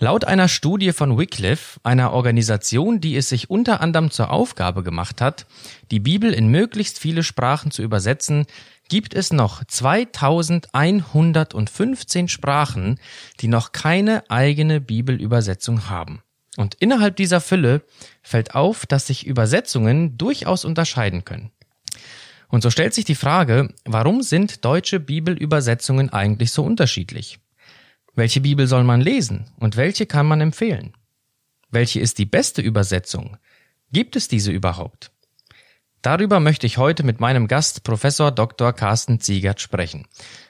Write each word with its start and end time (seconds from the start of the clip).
Laut 0.00 0.24
einer 0.24 0.48
Studie 0.48 0.92
von 0.92 1.18
Wycliffe, 1.18 1.80
einer 1.82 2.12
Organisation, 2.12 3.00
die 3.00 3.16
es 3.16 3.28
sich 3.28 3.50
unter 3.50 3.80
anderem 3.80 4.10
zur 4.10 4.30
Aufgabe 4.30 4.82
gemacht 4.84 5.20
hat, 5.20 5.46
die 5.90 6.00
Bibel 6.00 6.32
in 6.32 6.48
möglichst 6.48 7.00
viele 7.00 7.24
Sprachen 7.24 7.72
zu 7.72 7.82
übersetzen, 7.82 8.46
gibt 8.88 9.12
es 9.12 9.32
noch 9.32 9.64
2115 9.64 12.28
Sprachen, 12.28 13.00
die 13.40 13.48
noch 13.48 13.72
keine 13.72 14.22
eigene 14.30 14.80
Bibelübersetzung 14.80 15.90
haben. 15.90 16.22
Und 16.56 16.76
innerhalb 16.76 17.16
dieser 17.16 17.40
Fülle 17.40 17.82
fällt 18.22 18.54
auf, 18.54 18.86
dass 18.86 19.08
sich 19.08 19.26
Übersetzungen 19.26 20.16
durchaus 20.16 20.64
unterscheiden 20.64 21.24
können. 21.24 21.50
Und 22.48 22.62
so 22.62 22.70
stellt 22.70 22.94
sich 22.94 23.04
die 23.04 23.14
Frage, 23.14 23.74
warum 23.84 24.22
sind 24.22 24.64
deutsche 24.64 25.00
Bibelübersetzungen 25.00 26.10
eigentlich 26.10 26.52
so 26.52 26.64
unterschiedlich? 26.64 27.38
Welche 28.14 28.40
Bibel 28.40 28.66
soll 28.66 28.84
man 28.84 29.00
lesen 29.00 29.50
und 29.58 29.76
welche 29.76 30.06
kann 30.06 30.26
man 30.26 30.40
empfehlen? 30.40 30.94
Welche 31.70 32.00
ist 32.00 32.18
die 32.18 32.24
beste 32.24 32.62
Übersetzung? 32.62 33.36
Gibt 33.92 34.16
es 34.16 34.28
diese 34.28 34.50
überhaupt? 34.50 35.10
Darüber 36.02 36.38
möchte 36.38 36.66
ich 36.66 36.78
heute 36.78 37.02
mit 37.02 37.20
meinem 37.20 37.48
Gast 37.48 37.82
Professor 37.82 38.30
Dr. 38.30 38.72
Carsten 38.72 39.20
Ziegert 39.20 39.60
sprechen. 39.60 40.06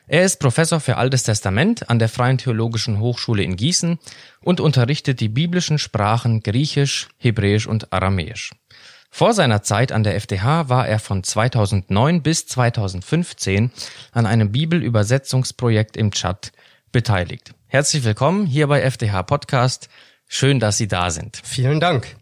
Er 0.06 0.24
ist 0.24 0.40
Professor 0.40 0.78
für 0.78 0.96
Altes 0.98 1.22
Testament 1.22 1.88
an 1.88 1.98
der 1.98 2.08
Freien 2.08 2.38
Theologischen 2.38 3.00
Hochschule 3.00 3.42
in 3.42 3.56
Gießen 3.56 3.98
und 4.40 4.60
unterrichtet 4.60 5.20
die 5.20 5.28
biblischen 5.28 5.78
Sprachen 5.78 6.42
Griechisch, 6.42 7.08
Hebräisch 7.16 7.66
und 7.66 7.92
Aramäisch. 7.92 8.52
Vor 9.10 9.32
seiner 9.32 9.62
Zeit 9.62 9.90
an 9.90 10.04
der 10.04 10.14
FDH 10.14 10.68
war 10.68 10.86
er 10.86 10.98
von 10.98 11.24
2009 11.24 12.22
bis 12.22 12.46
2015 12.46 13.70
an 14.12 14.26
einem 14.26 14.52
Bibelübersetzungsprojekt 14.52 15.96
im 15.96 16.12
Tschad 16.12 16.52
beteiligt. 16.92 17.52
Herzlich 17.66 18.04
willkommen 18.04 18.46
hier 18.46 18.66
bei 18.66 18.80
FDH 18.82 19.22
Podcast. 19.24 19.88
Schön, 20.28 20.60
dass 20.60 20.76
Sie 20.78 20.88
da 20.88 21.10
sind. 21.10 21.40
Vielen 21.42 21.80
Dank. 21.80 22.16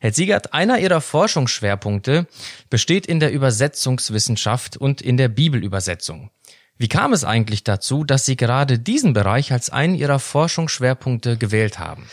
Herr 0.00 0.12
Siegert, 0.12 0.54
einer 0.54 0.78
Ihrer 0.78 1.00
Forschungsschwerpunkte 1.00 2.26
besteht 2.70 3.06
in 3.06 3.20
der 3.20 3.32
Übersetzungswissenschaft 3.32 4.76
und 4.76 5.00
in 5.00 5.16
der 5.16 5.28
Bibelübersetzung. 5.28 6.30
Wie 6.76 6.88
kam 6.88 7.12
es 7.12 7.24
eigentlich 7.24 7.64
dazu, 7.64 8.04
dass 8.04 8.24
Sie 8.24 8.36
gerade 8.36 8.78
diesen 8.78 9.12
Bereich 9.12 9.52
als 9.52 9.70
einen 9.70 9.96
Ihrer 9.96 10.20
Forschungsschwerpunkte 10.20 11.36
gewählt 11.36 11.80
haben? 11.80 12.08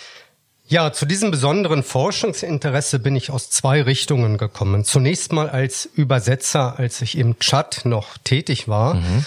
Ja, 0.68 0.92
zu 0.92 1.06
diesem 1.06 1.30
besonderen 1.30 1.84
Forschungsinteresse 1.84 2.98
bin 2.98 3.16
ich 3.16 3.30
aus 3.30 3.52
zwei 3.52 3.84
Richtungen 3.84 4.38
gekommen. 4.38 4.84
Zunächst 4.84 5.32
mal 5.32 5.48
als 5.48 5.86
Übersetzer, 5.86 6.80
als 6.80 7.02
ich 7.02 7.18
im 7.18 7.38
Chat 7.38 7.82
noch 7.86 8.18
tätig 8.24 8.68
war. 8.68 8.96
Mhm. 8.96 9.26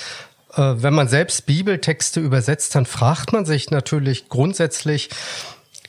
Äh, 0.54 0.82
wenn 0.82 0.94
man 0.94 1.06
selbst 1.06 1.46
Bibeltexte 1.46 2.18
übersetzt, 2.18 2.74
dann 2.74 2.86
fragt 2.86 3.32
man 3.32 3.44
sich 3.44 3.70
natürlich 3.70 4.28
grundsätzlich, 4.28 5.10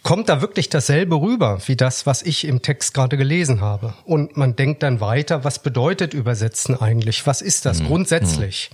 kommt 0.03 0.29
da 0.29 0.41
wirklich 0.41 0.69
dasselbe 0.69 1.15
rüber 1.19 1.59
wie 1.65 1.75
das, 1.75 2.05
was 2.05 2.21
ich 2.21 2.45
im 2.45 2.61
Text 2.61 2.93
gerade 2.93 3.17
gelesen 3.17 3.61
habe? 3.61 3.95
Und 4.05 4.37
man 4.37 4.55
denkt 4.55 4.83
dann 4.83 5.01
weiter, 5.01 5.43
was 5.43 5.59
bedeutet 5.59 6.13
Übersetzen 6.13 6.79
eigentlich? 6.79 7.25
Was 7.25 7.41
ist 7.41 7.65
das 7.65 7.81
mhm. 7.81 7.87
grundsätzlich? 7.87 8.69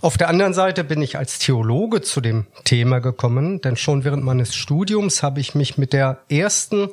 Auf 0.00 0.16
der 0.16 0.28
anderen 0.28 0.54
Seite 0.54 0.84
bin 0.84 1.02
ich 1.02 1.18
als 1.18 1.38
Theologe 1.38 2.02
zu 2.02 2.20
dem 2.20 2.46
Thema 2.64 3.00
gekommen, 3.00 3.60
denn 3.60 3.76
schon 3.76 4.04
während 4.04 4.24
meines 4.24 4.54
Studiums 4.54 5.22
habe 5.22 5.40
ich 5.40 5.54
mich 5.54 5.76
mit 5.76 5.92
der 5.92 6.18
ersten 6.28 6.88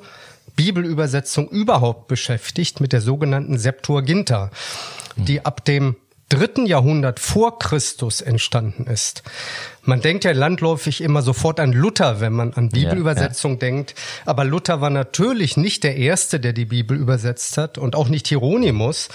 Bibelübersetzung 0.55 1.47
überhaupt 1.49 2.07
beschäftigt, 2.07 2.79
mit 2.79 2.93
der 2.93 3.01
sogenannten 3.01 3.57
Septuaginta, 3.57 4.51
die 5.17 5.45
ab 5.45 5.65
dem 5.65 5.97
dritten 6.29 6.65
Jahrhundert 6.65 7.19
vor 7.19 7.59
Christus 7.59 8.21
entstanden 8.21 8.87
ist. 8.87 9.21
Man 9.83 10.01
denkt 10.01 10.23
ja 10.23 10.31
landläufig 10.31 11.01
immer 11.01 11.21
sofort 11.21 11.59
an 11.59 11.71
Luther, 11.71 12.19
wenn 12.19 12.33
man 12.33 12.53
an 12.53 12.69
Bibelübersetzung 12.69 13.51
ja, 13.51 13.55
ja. 13.55 13.59
denkt. 13.59 13.95
Aber 14.25 14.43
Luther 14.43 14.81
war 14.81 14.89
natürlich 14.89 15.55
nicht 15.55 15.83
der 15.83 15.97
Erste, 15.97 16.39
der 16.39 16.53
die 16.53 16.65
Bibel 16.65 16.97
übersetzt 16.97 17.57
hat 17.57 17.77
und 17.77 17.95
auch 17.95 18.09
nicht 18.09 18.27
Hieronymus, 18.27 19.09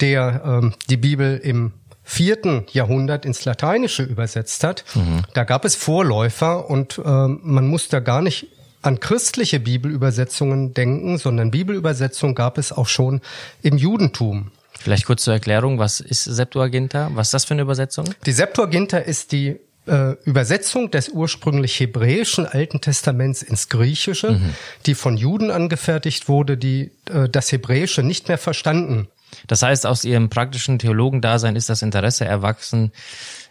der 0.00 0.42
ähm, 0.44 0.74
die 0.88 0.96
Bibel 0.96 1.36
im 1.36 1.72
vierten 2.04 2.66
Jahrhundert 2.70 3.24
ins 3.24 3.44
Lateinische 3.44 4.02
übersetzt 4.02 4.62
hat. 4.62 4.84
Mhm. 4.94 5.22
Da 5.32 5.44
gab 5.44 5.64
es 5.64 5.74
Vorläufer 5.74 6.68
und 6.68 7.00
ähm, 7.04 7.40
man 7.42 7.66
muss 7.66 7.88
da 7.88 8.00
gar 8.00 8.22
nicht 8.22 8.48
an 8.82 9.00
christliche 9.00 9.60
Bibelübersetzungen 9.60 10.74
denken, 10.74 11.16
sondern 11.16 11.50
Bibelübersetzung 11.50 12.34
gab 12.34 12.58
es 12.58 12.70
auch 12.70 12.86
schon 12.86 13.22
im 13.62 13.78
Judentum. 13.78 14.50
Vielleicht 14.78 15.06
kurz 15.06 15.24
zur 15.24 15.32
Erklärung, 15.32 15.78
was 15.78 16.00
ist 16.00 16.24
Septuaginta? 16.24 17.10
Was 17.14 17.28
ist 17.28 17.34
das 17.34 17.44
für 17.46 17.54
eine 17.54 17.62
Übersetzung? 17.62 18.04
Die 18.26 18.32
Septuaginta 18.32 18.98
ist 18.98 19.32
die 19.32 19.56
äh, 19.86 20.12
Übersetzung 20.24 20.90
des 20.90 21.08
ursprünglich 21.08 21.78
hebräischen 21.80 22.46
Alten 22.46 22.80
Testaments 22.80 23.42
ins 23.42 23.68
Griechische, 23.68 24.32
mhm. 24.32 24.54
die 24.86 24.94
von 24.94 25.16
Juden 25.16 25.50
angefertigt 25.50 26.28
wurde, 26.28 26.56
die 26.56 26.90
äh, 27.10 27.28
das 27.28 27.52
Hebräische 27.52 28.02
nicht 28.02 28.28
mehr 28.28 28.38
verstanden. 28.38 29.08
Das 29.46 29.62
heißt, 29.62 29.86
aus 29.86 30.04
ihrem 30.04 30.28
praktischen 30.28 30.78
Theologendasein 30.78 31.56
ist 31.56 31.68
das 31.68 31.82
Interesse 31.82 32.24
erwachsen, 32.24 32.92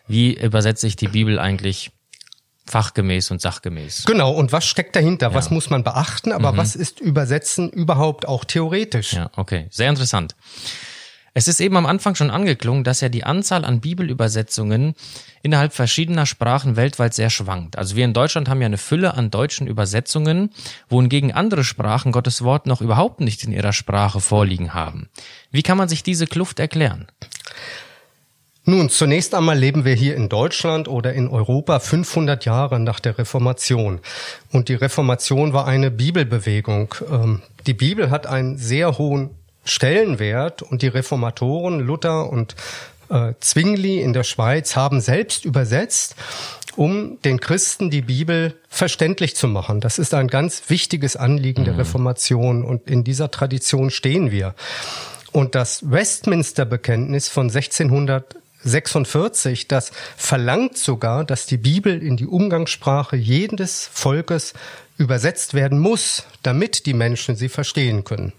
wie 0.07 0.33
übersetze 0.33 0.87
ich 0.87 0.95
die 0.95 1.07
Bibel 1.07 1.39
eigentlich 1.39 1.91
fachgemäß 2.65 3.31
und 3.31 3.41
sachgemäß. 3.41 4.05
Genau, 4.05 4.31
und 4.31 4.51
was 4.51 4.65
steckt 4.65 4.95
dahinter? 4.95 5.29
Ja. 5.29 5.33
Was 5.33 5.49
muss 5.49 5.69
man 5.69 5.83
beachten? 5.83 6.31
Aber 6.31 6.53
mhm. 6.53 6.57
was 6.57 6.75
ist 6.75 6.99
Übersetzen 6.99 7.69
überhaupt 7.69 8.27
auch 8.27 8.45
theoretisch? 8.45 9.13
Ja, 9.13 9.31
okay, 9.35 9.67
sehr 9.69 9.89
interessant. 9.89 10.35
Es 11.35 11.47
ist 11.47 11.59
eben 11.59 11.75
am 11.77 11.87
Anfang 11.87 12.13
schon 12.13 12.29
angeklungen, 12.29 12.83
dass 12.83 13.01
ja 13.01 13.09
die 13.09 13.23
Anzahl 13.23 13.65
an 13.65 13.81
Bibelübersetzungen 13.81 14.93
innerhalb 15.41 15.73
verschiedener 15.73 16.27
Sprachen 16.27 16.75
weltweit 16.75 17.15
sehr 17.15 17.31
schwankt. 17.31 17.75
Also 17.77 17.95
wir 17.95 18.05
in 18.05 18.13
Deutschland 18.13 18.49
haben 18.49 18.61
ja 18.61 18.67
eine 18.67 18.77
Fülle 18.77 19.15
an 19.15 19.31
deutschen 19.31 19.65
Übersetzungen, 19.65 20.51
wohingegen 20.89 21.31
andere 21.31 21.63
Sprachen 21.63 22.11
Gottes 22.11 22.43
Wort 22.43 22.67
noch 22.67 22.81
überhaupt 22.81 23.19
nicht 23.19 23.43
in 23.43 23.51
ihrer 23.51 23.73
Sprache 23.73 24.21
vorliegen 24.21 24.75
haben. 24.75 25.09
Wie 25.49 25.63
kann 25.63 25.77
man 25.77 25.89
sich 25.89 26.03
diese 26.03 26.27
Kluft 26.27 26.59
erklären? 26.59 27.07
Nun, 28.65 28.89
zunächst 28.89 29.35
einmal 29.35 29.57
leben 29.57 29.83
wir 29.83 29.93
hier 29.93 30.15
in 30.15 30.29
Deutschland 30.29 30.87
oder 30.87 31.13
in 31.13 31.27
Europa 31.27 31.79
500 31.79 32.45
Jahre 32.45 32.79
nach 32.79 33.01
der 33.01 33.17
Reformation. 33.17 33.99
Und 34.51 34.69
die 34.69 34.75
Reformation 34.75 35.51
war 35.51 35.67
eine 35.67 35.91
Bibelbewegung. 35.91 36.95
Ähm, 37.11 37.41
die 37.65 37.73
Bibel 37.73 38.09
hat 38.09 38.25
einen 38.25 38.57
sehr 38.57 38.97
hohen 38.97 39.31
Stellenwert 39.65 40.61
und 40.61 40.81
die 40.81 40.87
Reformatoren 40.87 41.79
Luther 41.79 42.29
und 42.29 42.55
äh, 43.09 43.33
Zwingli 43.39 44.01
in 44.01 44.11
der 44.13 44.23
Schweiz 44.23 44.75
haben 44.75 45.01
selbst 45.01 45.45
übersetzt, 45.45 46.15
um 46.75 47.21
den 47.21 47.39
Christen 47.39 47.91
die 47.91 48.01
Bibel 48.01 48.55
verständlich 48.67 49.35
zu 49.35 49.47
machen. 49.47 49.79
Das 49.79 49.99
ist 49.99 50.13
ein 50.13 50.27
ganz 50.27 50.69
wichtiges 50.69 51.15
Anliegen 51.15 51.61
mhm. 51.61 51.65
der 51.65 51.77
Reformation 51.77 52.63
und 52.63 52.89
in 52.89 53.03
dieser 53.03 53.31
Tradition 53.31 53.91
stehen 53.91 54.31
wir. 54.31 54.55
Und 55.31 55.55
das 55.55 55.89
Westminster-Bekenntnis 55.89 57.29
von 57.29 57.49
1646, 57.49 59.67
das 59.67 59.91
verlangt 60.15 60.77
sogar, 60.77 61.23
dass 61.23 61.45
die 61.45 61.57
Bibel 61.57 62.01
in 62.01 62.17
die 62.17 62.27
Umgangssprache 62.27 63.15
jedes 63.15 63.89
Volkes 63.91 64.53
übersetzt 64.97 65.53
werden 65.53 65.79
muss, 65.79 66.25
damit 66.43 66.85
die 66.85 66.93
Menschen 66.93 67.35
sie 67.35 67.49
verstehen 67.49 68.03
können. 68.03 68.33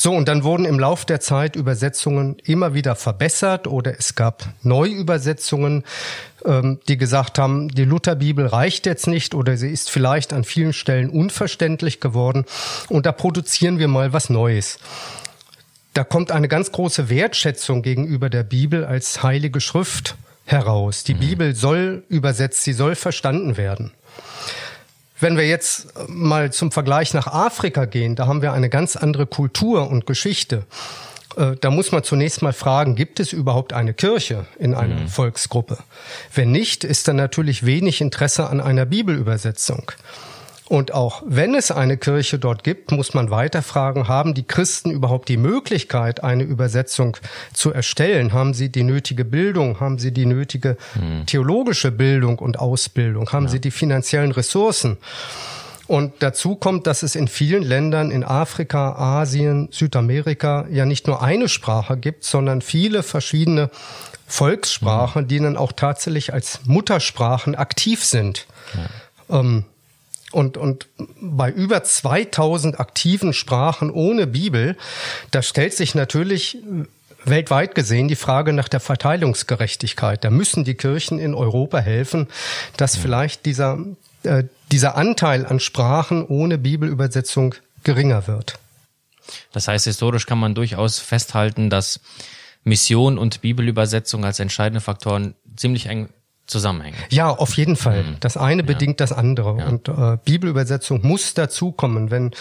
So, 0.00 0.14
und 0.14 0.28
dann 0.28 0.44
wurden 0.44 0.64
im 0.64 0.78
Lauf 0.78 1.04
der 1.04 1.18
Zeit 1.18 1.56
Übersetzungen 1.56 2.36
immer 2.44 2.72
wieder 2.72 2.94
verbessert 2.94 3.66
oder 3.66 3.98
es 3.98 4.14
gab 4.14 4.44
Neuübersetzungen, 4.62 5.82
ähm, 6.44 6.78
die 6.86 6.96
gesagt 6.96 7.36
haben, 7.36 7.66
die 7.68 7.82
Lutherbibel 7.84 8.46
reicht 8.46 8.86
jetzt 8.86 9.08
nicht 9.08 9.34
oder 9.34 9.56
sie 9.56 9.70
ist 9.70 9.90
vielleicht 9.90 10.32
an 10.32 10.44
vielen 10.44 10.72
Stellen 10.72 11.10
unverständlich 11.10 11.98
geworden 11.98 12.44
und 12.88 13.06
da 13.06 13.12
produzieren 13.12 13.80
wir 13.80 13.88
mal 13.88 14.12
was 14.12 14.30
Neues. 14.30 14.78
Da 15.94 16.04
kommt 16.04 16.30
eine 16.30 16.46
ganz 16.46 16.70
große 16.70 17.10
Wertschätzung 17.10 17.82
gegenüber 17.82 18.30
der 18.30 18.44
Bibel 18.44 18.84
als 18.84 19.24
heilige 19.24 19.60
Schrift 19.60 20.14
heraus. 20.44 21.02
Die 21.02 21.14
mhm. 21.14 21.18
Bibel 21.18 21.54
soll 21.56 22.04
übersetzt, 22.08 22.62
sie 22.62 22.72
soll 22.72 22.94
verstanden 22.94 23.56
werden. 23.56 23.90
Wenn 25.20 25.36
wir 25.36 25.46
jetzt 25.46 25.88
mal 26.08 26.52
zum 26.52 26.70
Vergleich 26.70 27.12
nach 27.12 27.26
Afrika 27.26 27.84
gehen, 27.86 28.14
da 28.14 28.26
haben 28.26 28.42
wir 28.42 28.52
eine 28.52 28.68
ganz 28.68 28.96
andere 28.96 29.26
Kultur 29.26 29.90
und 29.90 30.06
Geschichte. 30.06 30.64
Äh, 31.36 31.56
da 31.60 31.70
muss 31.70 31.92
man 31.92 32.04
zunächst 32.04 32.42
mal 32.42 32.52
fragen, 32.52 32.94
gibt 32.94 33.20
es 33.20 33.32
überhaupt 33.32 33.72
eine 33.72 33.94
Kirche 33.94 34.46
in 34.58 34.74
einer 34.74 35.00
mhm. 35.00 35.08
Volksgruppe? 35.08 35.78
Wenn 36.34 36.52
nicht, 36.52 36.84
ist 36.84 37.08
dann 37.08 37.16
natürlich 37.16 37.66
wenig 37.66 38.00
Interesse 38.00 38.48
an 38.48 38.60
einer 38.60 38.86
Bibelübersetzung. 38.86 39.90
Und 40.68 40.92
auch 40.92 41.22
wenn 41.26 41.54
es 41.54 41.70
eine 41.70 41.96
Kirche 41.96 42.38
dort 42.38 42.62
gibt, 42.62 42.92
muss 42.92 43.14
man 43.14 43.30
weiter 43.30 43.62
fragen, 43.62 44.06
haben 44.06 44.34
die 44.34 44.42
Christen 44.42 44.90
überhaupt 44.90 45.30
die 45.30 45.38
Möglichkeit, 45.38 46.22
eine 46.22 46.42
Übersetzung 46.42 47.16
zu 47.54 47.72
erstellen? 47.72 48.34
Haben 48.34 48.52
sie 48.52 48.68
die 48.68 48.82
nötige 48.82 49.24
Bildung? 49.24 49.80
Haben 49.80 49.98
sie 49.98 50.12
die 50.12 50.26
nötige 50.26 50.76
hm. 50.92 51.24
theologische 51.24 51.90
Bildung 51.90 52.38
und 52.38 52.58
Ausbildung? 52.58 53.30
Haben 53.32 53.46
ja. 53.46 53.52
sie 53.52 53.60
die 53.60 53.70
finanziellen 53.70 54.30
Ressourcen? 54.30 54.98
Und 55.86 56.12
dazu 56.18 56.54
kommt, 56.54 56.86
dass 56.86 57.02
es 57.02 57.14
in 57.14 57.28
vielen 57.28 57.62
Ländern 57.62 58.10
in 58.10 58.22
Afrika, 58.22 58.92
Asien, 58.92 59.68
Südamerika 59.72 60.66
ja 60.70 60.84
nicht 60.84 61.06
nur 61.06 61.22
eine 61.22 61.48
Sprache 61.48 61.96
gibt, 61.96 62.24
sondern 62.24 62.60
viele 62.60 63.02
verschiedene 63.02 63.70
Volkssprachen, 64.26 65.26
die 65.28 65.38
dann 65.38 65.56
auch 65.56 65.72
tatsächlich 65.72 66.34
als 66.34 66.60
Muttersprachen 66.66 67.54
aktiv 67.54 68.04
sind. 68.04 68.46
Ja. 69.30 69.40
Ähm, 69.40 69.64
und, 70.32 70.56
und 70.56 70.86
bei 71.20 71.50
über 71.50 71.82
2000 71.82 72.78
aktiven 72.80 73.32
Sprachen 73.32 73.90
ohne 73.90 74.26
Bibel, 74.26 74.76
da 75.30 75.42
stellt 75.42 75.74
sich 75.74 75.94
natürlich 75.94 76.58
weltweit 77.24 77.74
gesehen 77.74 78.08
die 78.08 78.16
Frage 78.16 78.52
nach 78.52 78.68
der 78.68 78.80
Verteilungsgerechtigkeit. 78.80 80.24
Da 80.24 80.30
müssen 80.30 80.64
die 80.64 80.74
Kirchen 80.74 81.18
in 81.18 81.34
Europa 81.34 81.78
helfen, 81.78 82.28
dass 82.76 82.96
vielleicht 82.96 83.46
dieser, 83.46 83.78
äh, 84.22 84.44
dieser 84.70 84.96
Anteil 84.96 85.46
an 85.46 85.60
Sprachen 85.60 86.24
ohne 86.24 86.58
Bibelübersetzung 86.58 87.54
geringer 87.82 88.26
wird. 88.26 88.58
Das 89.52 89.68
heißt, 89.68 89.84
historisch 89.84 90.26
kann 90.26 90.38
man 90.38 90.54
durchaus 90.54 90.98
festhalten, 90.98 91.70
dass 91.70 92.00
Mission 92.64 93.18
und 93.18 93.40
Bibelübersetzung 93.40 94.24
als 94.24 94.40
entscheidende 94.40 94.80
Faktoren 94.80 95.34
ziemlich 95.56 95.86
eng 95.86 96.08
zusammenhängen. 96.48 96.98
Ja, 97.10 97.30
auf 97.30 97.56
jeden 97.56 97.76
Fall. 97.76 98.02
Mhm. 98.02 98.16
Das 98.20 98.36
eine 98.36 98.64
bedingt 98.64 99.00
das 99.00 99.12
andere. 99.12 99.58
Ja. 99.58 99.66
Und 99.68 99.88
äh, 99.88 100.18
Bibelübersetzung 100.24 101.06
muss 101.06 101.34
dazukommen, 101.34 102.10
wenn 102.10 102.32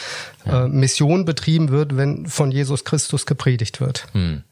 ja. 0.46 0.66
äh, 0.66 0.68
Mission 0.68 1.26
betrieben 1.26 1.70
wird, 1.70 1.98
wenn 1.98 2.26
von 2.26 2.52
Jesus 2.52 2.86
Christus 2.86 3.26
gepredigt 3.26 3.80
wird. 3.82 4.08
Mhm. 4.14 4.44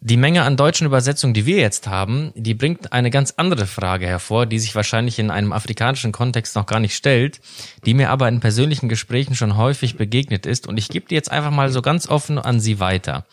Die 0.00 0.16
Menge 0.16 0.44
an 0.44 0.56
deutschen 0.56 0.86
Übersetzungen, 0.86 1.34
die 1.34 1.44
wir 1.44 1.56
jetzt 1.56 1.88
haben, 1.88 2.32
die 2.36 2.54
bringt 2.54 2.92
eine 2.92 3.10
ganz 3.10 3.34
andere 3.36 3.66
Frage 3.66 4.06
hervor, 4.06 4.46
die 4.46 4.60
sich 4.60 4.76
wahrscheinlich 4.76 5.18
in 5.18 5.32
einem 5.32 5.52
afrikanischen 5.52 6.12
Kontext 6.12 6.54
noch 6.54 6.66
gar 6.66 6.78
nicht 6.78 6.94
stellt, 6.94 7.40
die 7.84 7.94
mir 7.94 8.10
aber 8.10 8.28
in 8.28 8.38
persönlichen 8.38 8.88
Gesprächen 8.88 9.34
schon 9.34 9.56
häufig 9.56 9.96
begegnet 9.96 10.46
ist. 10.46 10.68
Und 10.68 10.78
ich 10.78 10.88
gebe 10.88 11.08
die 11.08 11.16
jetzt 11.16 11.32
einfach 11.32 11.50
mal 11.50 11.72
so 11.72 11.82
ganz 11.82 12.08
offen 12.08 12.38
an 12.38 12.60
Sie 12.60 12.78
weiter. 12.78 13.26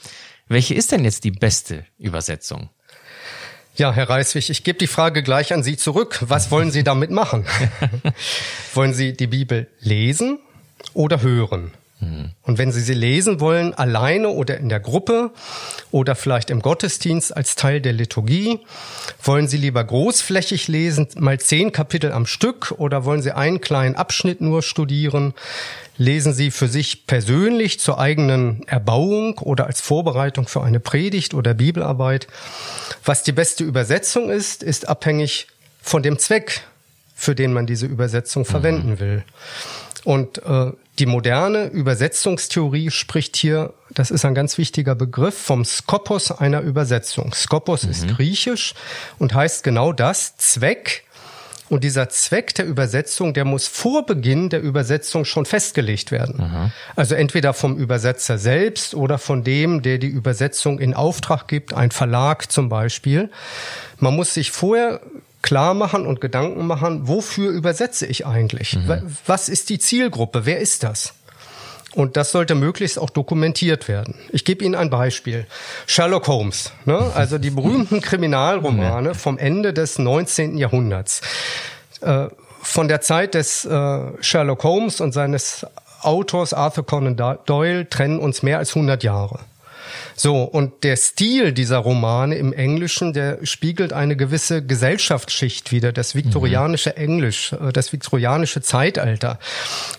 Welche 0.47 0.73
ist 0.73 0.91
denn 0.91 1.03
jetzt 1.05 1.23
die 1.23 1.31
beste 1.31 1.85
Übersetzung? 1.99 2.69
Ja, 3.77 3.91
Herr 3.91 4.09
Reiswig, 4.09 4.49
ich 4.49 4.63
gebe 4.63 4.79
die 4.79 4.87
Frage 4.87 5.21
gleich 5.21 5.53
an 5.53 5.61
Sie 5.61 5.75
zurück. 5.75 6.19
Was 6.21 6.49
wollen 6.49 6.71
Sie 6.71 6.85
damit 6.85 7.11
machen? 7.11 7.45
wollen 8.73 8.93
Sie 8.93 9.11
die 9.11 9.27
Bibel 9.27 9.67
lesen 9.81 10.39
oder 10.93 11.21
hören? 11.21 11.71
Und 12.43 12.57
wenn 12.57 12.71
Sie 12.71 12.81
sie 12.81 12.93
lesen 12.93 13.39
wollen, 13.39 13.73
alleine 13.73 14.29
oder 14.29 14.57
in 14.57 14.69
der 14.69 14.79
Gruppe 14.79 15.31
oder 15.91 16.15
vielleicht 16.15 16.49
im 16.49 16.61
Gottesdienst 16.61 17.35
als 17.35 17.55
Teil 17.55 17.81
der 17.81 17.93
Liturgie, 17.93 18.59
wollen 19.23 19.47
Sie 19.47 19.57
lieber 19.57 19.83
großflächig 19.83 20.67
lesen, 20.67 21.07
mal 21.17 21.39
zehn 21.39 21.71
Kapitel 21.71 22.11
am 22.11 22.25
Stück 22.25 22.73
oder 22.77 23.05
wollen 23.05 23.21
Sie 23.21 23.31
einen 23.31 23.61
kleinen 23.61 23.95
Abschnitt 23.95 24.41
nur 24.41 24.61
studieren? 24.61 25.33
Lesen 25.97 26.33
Sie 26.33 26.51
für 26.51 26.67
sich 26.67 27.07
persönlich 27.07 27.79
zur 27.79 27.99
eigenen 27.99 28.67
Erbauung 28.67 29.37
oder 29.39 29.65
als 29.67 29.79
Vorbereitung 29.81 30.47
für 30.47 30.61
eine 30.61 30.79
Predigt 30.79 31.33
oder 31.33 31.53
Bibelarbeit? 31.53 32.27
Was 33.03 33.23
die 33.23 33.31
beste 33.31 33.63
Übersetzung 33.63 34.29
ist, 34.29 34.61
ist 34.61 34.89
abhängig 34.89 35.47
von 35.81 36.03
dem 36.03 36.19
Zweck, 36.19 36.61
für 37.15 37.33
den 37.33 37.53
man 37.53 37.65
diese 37.65 37.85
Übersetzung 37.85 38.43
verwenden 38.43 38.99
will. 38.99 39.23
Und 40.05 40.37
äh, 40.45 40.71
die 40.99 41.07
moderne 41.07 41.65
Übersetzungstheorie 41.65 42.89
spricht 42.91 43.35
hier, 43.35 43.73
das 43.89 44.11
ist 44.11 44.23
ein 44.23 44.35
ganz 44.35 44.57
wichtiger 44.57 44.95
Begriff, 44.95 45.37
vom 45.37 45.65
Skopos 45.65 46.31
einer 46.31 46.61
Übersetzung. 46.61 47.33
Skopos 47.33 47.83
mhm. 47.83 47.91
ist 47.91 48.07
griechisch 48.07 48.75
und 49.19 49.33
heißt 49.33 49.63
genau 49.63 49.91
das, 49.91 50.37
Zweck. 50.37 51.03
Und 51.67 51.83
dieser 51.83 52.09
Zweck 52.09 52.53
der 52.53 52.67
Übersetzung, 52.67 53.33
der 53.33 53.43
muss 53.43 53.67
vor 53.67 54.05
Beginn 54.05 54.49
der 54.49 54.61
Übersetzung 54.61 55.25
schon 55.25 55.45
festgelegt 55.45 56.11
werden. 56.11 56.35
Mhm. 56.37 56.71
Also 56.95 57.15
entweder 57.15 57.53
vom 57.53 57.75
Übersetzer 57.75 58.37
selbst 58.37 58.93
oder 58.93 59.17
von 59.17 59.43
dem, 59.43 59.81
der 59.81 59.97
die 59.97 60.07
Übersetzung 60.07 60.77
in 60.77 60.93
Auftrag 60.93 61.47
gibt, 61.47 61.73
ein 61.73 61.89
Verlag 61.89 62.51
zum 62.51 62.69
Beispiel. 62.69 63.31
Man 63.99 64.15
muss 64.15 64.35
sich 64.35 64.51
vorher 64.51 65.01
klar 65.45 65.75
machen 65.75 66.07
und 66.07 66.21
Gedanken 66.21 66.65
machen, 66.65 67.07
wofür 67.07 67.51
übersetze 67.51 68.07
ich 68.07 68.25
eigentlich? 68.25 68.75
Mhm. 68.75 69.15
Was 69.27 69.47
ist 69.47 69.69
die 69.69 69.77
Zielgruppe? 69.77 70.47
Wer 70.47 70.59
ist 70.59 70.81
das? 70.81 71.13
Und 71.93 72.17
das 72.17 72.31
sollte 72.31 72.55
möglichst 72.55 72.97
auch 72.97 73.11
dokumentiert 73.11 73.87
werden. 73.87 74.15
Ich 74.29 74.43
gebe 74.43 74.65
Ihnen 74.65 74.73
ein 74.73 74.89
Beispiel. 74.89 75.45
Sherlock 75.85 76.27
Holmes, 76.27 76.71
ne? 76.85 77.11
also 77.15 77.37
die 77.37 77.51
berühmten 77.51 78.01
Kriminalromane 78.01 79.13
vom 79.13 79.37
Ende 79.37 79.71
des 79.71 79.99
19. 79.99 80.57
Jahrhunderts. 80.57 81.21
Äh, 82.01 82.25
von 82.63 82.87
der 82.87 83.01
Zeit 83.01 83.35
des 83.35 83.65
äh, 83.65 83.99
Sherlock 84.21 84.63
Holmes 84.63 84.99
und 84.99 85.11
seines 85.11 85.67
Autors 86.01 86.55
Arthur 86.55 86.87
Conan 86.87 87.15
Doyle 87.45 87.87
trennen 87.87 88.17
uns 88.17 88.41
mehr 88.41 88.57
als 88.57 88.75
100 88.75 89.03
Jahre. 89.03 89.39
So, 90.15 90.43
und 90.43 90.83
der 90.83 90.95
Stil 90.95 91.51
dieser 91.51 91.77
Romane 91.77 92.35
im 92.35 92.53
Englischen, 92.53 93.13
der 93.13 93.39
spiegelt 93.45 93.93
eine 93.93 94.15
gewisse 94.15 94.65
Gesellschaftsschicht 94.65 95.71
wieder, 95.71 95.91
das 95.91 96.15
viktorianische 96.15 96.91
mhm. 96.91 97.03
Englisch, 97.03 97.53
äh, 97.53 97.71
das 97.71 97.91
viktorianische 97.91 98.61
Zeitalter. 98.61 99.39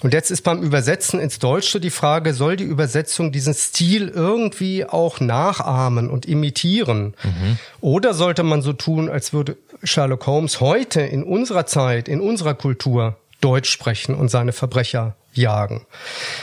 Und 0.00 0.14
jetzt 0.14 0.30
ist 0.30 0.42
beim 0.42 0.62
Übersetzen 0.62 1.20
ins 1.20 1.38
Deutsche 1.38 1.80
die 1.80 1.90
Frage, 1.90 2.34
soll 2.34 2.56
die 2.56 2.64
Übersetzung 2.64 3.32
diesen 3.32 3.54
Stil 3.54 4.08
irgendwie 4.08 4.84
auch 4.84 5.20
nachahmen 5.20 6.10
und 6.10 6.26
imitieren? 6.26 7.14
Mhm. 7.22 7.58
Oder 7.80 8.14
sollte 8.14 8.42
man 8.42 8.62
so 8.62 8.72
tun, 8.72 9.08
als 9.08 9.32
würde 9.32 9.56
Sherlock 9.82 10.26
Holmes 10.26 10.60
heute 10.60 11.00
in 11.00 11.22
unserer 11.22 11.66
Zeit, 11.66 12.08
in 12.08 12.20
unserer 12.20 12.54
Kultur 12.54 13.16
Deutsch 13.40 13.70
sprechen 13.70 14.14
und 14.14 14.28
seine 14.30 14.52
Verbrecher 14.52 15.16
jagen? 15.34 15.86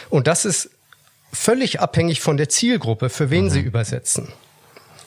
Und 0.09 0.27
das 0.27 0.45
ist 0.45 0.69
völlig 1.33 1.81
abhängig 1.81 2.21
von 2.21 2.37
der 2.37 2.47
Zielgruppe, 2.47 3.09
für 3.09 3.29
wen 3.29 3.45
mhm. 3.45 3.49
sie 3.49 3.59
übersetzen. 3.61 4.29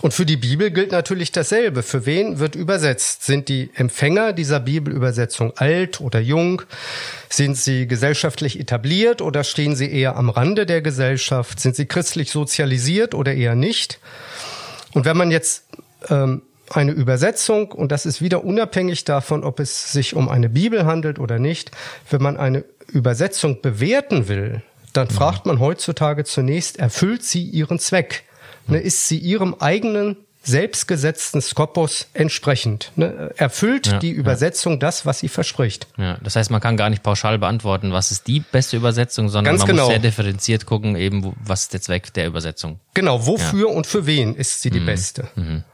Und 0.03 0.13
für 0.13 0.27
die 0.27 0.37
Bibel 0.37 0.71
gilt 0.71 0.93
natürlich 0.93 1.33
dasselbe. 1.33 1.83
Für 1.83 2.05
wen 2.05 2.39
wird 2.39 2.55
übersetzt? 2.55 3.25
Sind 3.25 3.49
die 3.49 3.71
Empfänger 3.75 4.35
dieser 4.35 4.61
Bibelübersetzung 4.61 5.57
alt 5.57 6.01
oder 6.03 6.21
jung? 6.21 6.63
Sind 7.31 7.57
sie 7.57 7.87
gesellschaftlich 7.87 8.61
etabliert 8.61 9.23
oder 9.23 9.43
stehen 9.43 9.75
sie 9.75 9.91
eher 9.91 10.17
am 10.17 10.29
Rande 10.29 10.67
der 10.67 10.83
Gesellschaft? 10.83 11.61
Sind 11.61 11.77
sie 11.77 11.87
christlich 11.87 12.31
sozialisiert 12.31 13.15
oder 13.15 13.33
eher 13.33 13.55
nicht? 13.55 13.99
Und 14.93 15.07
wenn 15.07 15.17
man 15.17 15.31
jetzt 15.31 15.65
ähm, 16.11 16.43
eine 16.71 16.93
Übersetzung, 16.93 17.73
und 17.73 17.91
das 17.91 18.05
ist 18.05 18.21
wieder 18.21 18.45
unabhängig 18.45 19.05
davon, 19.05 19.45
ob 19.45 19.61
es 19.61 19.93
sich 19.93 20.15
um 20.15 20.29
eine 20.29 20.51
Bibel 20.51 20.85
handelt 20.85 21.19
oder 21.19 21.39
nicht, 21.39 21.71
wenn 22.11 22.23
man 22.23 22.37
eine 22.37 22.65
Übersetzung 22.93 23.63
bewerten 23.63 24.29
will, 24.29 24.63
dann 24.97 25.11
fragt 25.11 25.47
man 25.47 25.61
heutzutage 25.61 26.25
zunächst, 26.25 26.79
erfüllt 26.79 27.25
sie 27.25 27.43
ihren 27.43 27.79
Zweck? 27.79 28.25
Ne, 28.69 28.79
ist 28.79 29.07
sie 29.09 29.19
ihrem 29.19 29.55
eigenen 29.61 30.17
selbstgesetzten 30.43 31.41
Skopos 31.41 32.09
entsprechend. 32.15 32.93
Ne? 32.95 33.33
Erfüllt 33.37 33.89
ja, 33.89 33.99
die 33.99 34.11
Übersetzung 34.11 34.75
ja. 34.75 34.79
das, 34.79 35.05
was 35.05 35.19
sie 35.19 35.29
verspricht. 35.29 35.89
Ja, 35.97 36.19
das 36.23 36.37
heißt, 36.37 36.51
man 36.51 36.61
kann 36.61 36.77
gar 36.77 36.89
nicht 36.89 37.03
pauschal 37.03 37.39
beantworten, 37.39 37.93
was 37.93 38.13
ist 38.13 38.29
die 38.29 38.41
beste 38.41 38.77
Übersetzung, 38.77 39.29
sondern 39.29 39.55
Ganz 39.55 39.61
man 39.61 39.69
genau. 39.69 39.83
muss 39.85 39.91
sehr 39.91 39.99
differenziert 39.99 40.65
gucken, 40.65 40.95
eben, 40.95 41.35
was 41.45 41.63
ist 41.63 41.73
der 41.73 41.83
Zweck 41.83 42.15
der 42.15 42.29
Übersetzung. 42.29 42.79
Genau, 42.95 43.27
wofür 43.27 43.71
und 43.71 43.87
für 43.87 44.07
wen 44.07 44.37
ist 44.37 44.63
sie 44.63 44.71
die 44.71 44.81
mhm. 44.81 44.87
beste. 44.87 45.29
Mhm. 45.35 45.65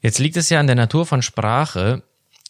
Jetzt 0.00 0.18
liegt 0.18 0.36
es 0.36 0.48
ja 0.48 0.60
an 0.60 0.66
der 0.66 0.76
Natur 0.76 1.04
von 1.04 1.20
Sprache, 1.20 2.02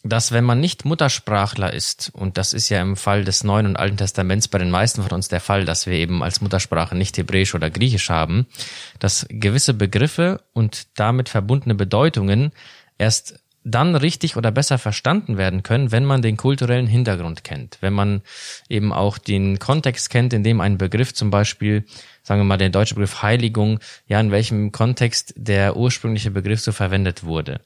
dass 0.03 0.31
wenn 0.31 0.43
man 0.43 0.59
nicht 0.59 0.85
Muttersprachler 0.85 1.73
ist, 1.73 2.11
und 2.13 2.37
das 2.37 2.53
ist 2.53 2.69
ja 2.69 2.81
im 2.81 2.95
Fall 2.95 3.23
des 3.23 3.43
Neuen 3.43 3.67
und 3.67 3.75
Alten 3.77 3.97
Testaments 3.97 4.47
bei 4.47 4.57
den 4.57 4.71
meisten 4.71 5.03
von 5.03 5.11
uns 5.11 5.27
der 5.27 5.39
Fall, 5.39 5.65
dass 5.65 5.85
wir 5.85 5.93
eben 5.93 6.23
als 6.23 6.41
Muttersprache 6.41 6.95
nicht 6.95 7.17
Hebräisch 7.17 7.53
oder 7.53 7.69
Griechisch 7.69 8.09
haben, 8.09 8.47
dass 8.99 9.27
gewisse 9.29 9.73
Begriffe 9.73 10.41
und 10.53 10.87
damit 10.95 11.29
verbundene 11.29 11.75
Bedeutungen 11.75 12.51
erst 12.97 13.40
dann 13.63 13.95
richtig 13.95 14.37
oder 14.37 14.51
besser 14.51 14.77
verstanden 14.77 15.37
werden 15.37 15.63
können, 15.63 15.91
wenn 15.91 16.05
man 16.05 16.21
den 16.21 16.37
kulturellen 16.37 16.87
Hintergrund 16.87 17.43
kennt, 17.43 17.77
wenn 17.81 17.93
man 17.93 18.21
eben 18.69 18.91
auch 18.91 19.17
den 19.17 19.59
Kontext 19.59 20.09
kennt, 20.09 20.33
in 20.33 20.43
dem 20.43 20.61
ein 20.61 20.77
Begriff 20.77 21.13
zum 21.13 21.29
Beispiel, 21.29 21.85
sagen 22.23 22.41
wir 22.41 22.45
mal, 22.45 22.57
der 22.57 22.69
deutsche 22.69 22.95
Begriff 22.95 23.21
Heiligung, 23.21 23.79
ja, 24.07 24.19
in 24.19 24.31
welchem 24.31 24.71
Kontext 24.71 25.33
der 25.37 25.77
ursprüngliche 25.77 26.31
Begriff 26.31 26.61
so 26.61 26.71
verwendet 26.71 27.23
wurde. 27.23 27.61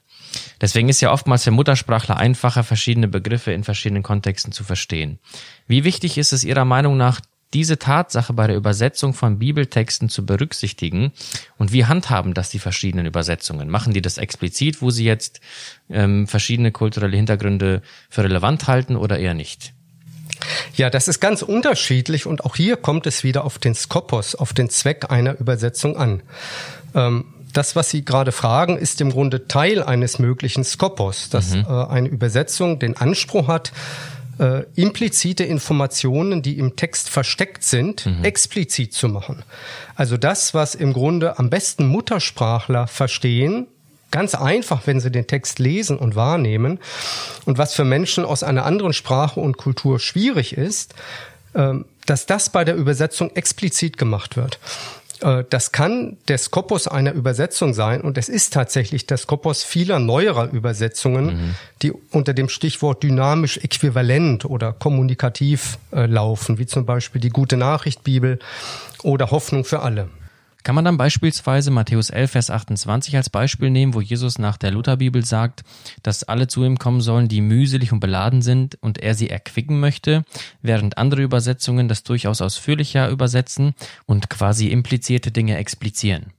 Deswegen 0.60 0.88
ist 0.88 1.00
ja 1.00 1.12
oftmals 1.12 1.44
für 1.44 1.50
Muttersprachler 1.50 2.16
einfacher, 2.16 2.62
verschiedene 2.62 3.08
Begriffe 3.08 3.52
in 3.52 3.64
verschiedenen 3.64 4.02
Kontexten 4.02 4.52
zu 4.52 4.64
verstehen. 4.64 5.18
Wie 5.66 5.84
wichtig 5.84 6.18
ist 6.18 6.32
es 6.32 6.44
Ihrer 6.44 6.64
Meinung 6.64 6.96
nach, 6.96 7.20
diese 7.54 7.78
Tatsache 7.78 8.32
bei 8.32 8.46
der 8.46 8.56
Übersetzung 8.56 9.14
von 9.14 9.38
Bibeltexten 9.38 10.08
zu 10.08 10.26
berücksichtigen 10.26 11.12
und 11.58 11.72
wie 11.72 11.84
handhaben 11.84 12.34
das 12.34 12.50
die 12.50 12.58
verschiedenen 12.58 13.06
Übersetzungen? 13.06 13.68
Machen 13.70 13.94
die 13.94 14.02
das 14.02 14.18
explizit, 14.18 14.82
wo 14.82 14.90
sie 14.90 15.04
jetzt 15.04 15.40
ähm, 15.88 16.26
verschiedene 16.26 16.72
kulturelle 16.72 17.16
Hintergründe 17.16 17.82
für 18.10 18.24
relevant 18.24 18.66
halten 18.66 18.96
oder 18.96 19.18
eher 19.18 19.34
nicht? 19.34 19.72
Ja, 20.74 20.90
das 20.90 21.08
ist 21.08 21.20
ganz 21.20 21.42
unterschiedlich 21.42 22.26
und 22.26 22.44
auch 22.44 22.56
hier 22.56 22.76
kommt 22.76 23.06
es 23.06 23.24
wieder 23.24 23.44
auf 23.44 23.58
den 23.58 23.74
Skopos, 23.74 24.34
auf 24.34 24.52
den 24.52 24.68
Zweck 24.68 25.10
einer 25.10 25.38
Übersetzung 25.38 25.96
an. 25.96 26.22
Ähm, 26.94 27.26
das, 27.52 27.74
was 27.74 27.88
Sie 27.90 28.04
gerade 28.04 28.32
fragen, 28.32 28.76
ist 28.76 29.00
im 29.00 29.10
Grunde 29.10 29.48
Teil 29.48 29.82
eines 29.82 30.18
möglichen 30.18 30.62
Skopos, 30.62 31.30
dass 31.30 31.54
mhm. 31.54 31.64
äh, 31.66 31.86
eine 31.86 32.08
Übersetzung 32.08 32.78
den 32.78 32.96
Anspruch 32.96 33.48
hat, 33.48 33.72
äh, 34.38 34.64
implizite 34.74 35.44
Informationen, 35.44 36.42
die 36.42 36.58
im 36.58 36.76
Text 36.76 37.08
versteckt 37.08 37.64
sind, 37.64 38.06
mhm. 38.06 38.24
explizit 38.24 38.92
zu 38.92 39.08
machen. 39.08 39.44
Also 39.94 40.16
das, 40.16 40.54
was 40.54 40.74
im 40.74 40.92
Grunde 40.92 41.38
am 41.38 41.50
besten 41.50 41.86
Muttersprachler 41.86 42.86
verstehen, 42.86 43.66
ganz 44.10 44.34
einfach, 44.34 44.86
wenn 44.86 45.00
sie 45.00 45.10
den 45.10 45.26
Text 45.26 45.58
lesen 45.58 45.98
und 45.98 46.16
wahrnehmen, 46.16 46.78
und 47.44 47.58
was 47.58 47.74
für 47.74 47.84
Menschen 47.84 48.24
aus 48.24 48.42
einer 48.42 48.64
anderen 48.64 48.92
Sprache 48.92 49.40
und 49.40 49.56
Kultur 49.56 49.98
schwierig 49.98 50.56
ist, 50.56 50.94
äh, 51.54 51.74
dass 52.06 52.26
das 52.26 52.50
bei 52.50 52.64
der 52.64 52.76
Übersetzung 52.76 53.34
explizit 53.34 53.98
gemacht 53.98 54.36
wird. 54.36 54.58
Äh, 55.20 55.44
das 55.48 55.72
kann 55.72 56.16
der 56.28 56.38
Skopos 56.38 56.88
einer 56.88 57.12
Übersetzung 57.12 57.74
sein 57.74 58.00
und 58.00 58.18
es 58.18 58.28
ist 58.28 58.52
tatsächlich 58.52 59.06
der 59.06 59.16
Skopos 59.16 59.62
vieler 59.62 59.98
neuerer 59.98 60.50
Übersetzungen, 60.50 61.26
mhm. 61.26 61.54
die 61.82 61.92
unter 62.10 62.34
dem 62.34 62.48
Stichwort 62.48 63.02
dynamisch 63.02 63.58
äquivalent 63.58 64.44
oder 64.44 64.72
kommunikativ 64.72 65.78
äh, 65.92 66.06
laufen, 66.06 66.58
wie 66.58 66.66
zum 66.66 66.86
Beispiel 66.86 67.20
die 67.20 67.30
Gute 67.30 67.56
Nachricht 67.56 68.04
Bibel 68.04 68.38
oder 69.02 69.30
Hoffnung 69.30 69.64
für 69.64 69.80
alle. 69.80 70.08
Kann 70.66 70.74
man 70.74 70.84
dann 70.84 70.96
beispielsweise 70.96 71.70
Matthäus 71.70 72.10
11, 72.10 72.32
Vers 72.32 72.50
28 72.50 73.16
als 73.16 73.30
Beispiel 73.30 73.70
nehmen, 73.70 73.94
wo 73.94 74.00
Jesus 74.00 74.40
nach 74.40 74.56
der 74.56 74.72
Lutherbibel 74.72 75.24
sagt, 75.24 75.62
dass 76.02 76.24
alle 76.24 76.48
zu 76.48 76.64
ihm 76.64 76.76
kommen 76.76 77.00
sollen, 77.00 77.28
die 77.28 77.40
mühselig 77.40 77.92
und 77.92 78.00
beladen 78.00 78.42
sind 78.42 78.76
und 78.80 78.98
er 78.98 79.14
sie 79.14 79.30
erquicken 79.30 79.78
möchte, 79.78 80.24
während 80.62 80.98
andere 80.98 81.22
Übersetzungen 81.22 81.86
das 81.86 82.02
durchaus 82.02 82.40
ausführlicher 82.40 83.08
übersetzen 83.10 83.76
und 84.06 84.28
quasi 84.28 84.66
implizierte 84.66 85.30
Dinge 85.30 85.56
explizieren? 85.56 86.32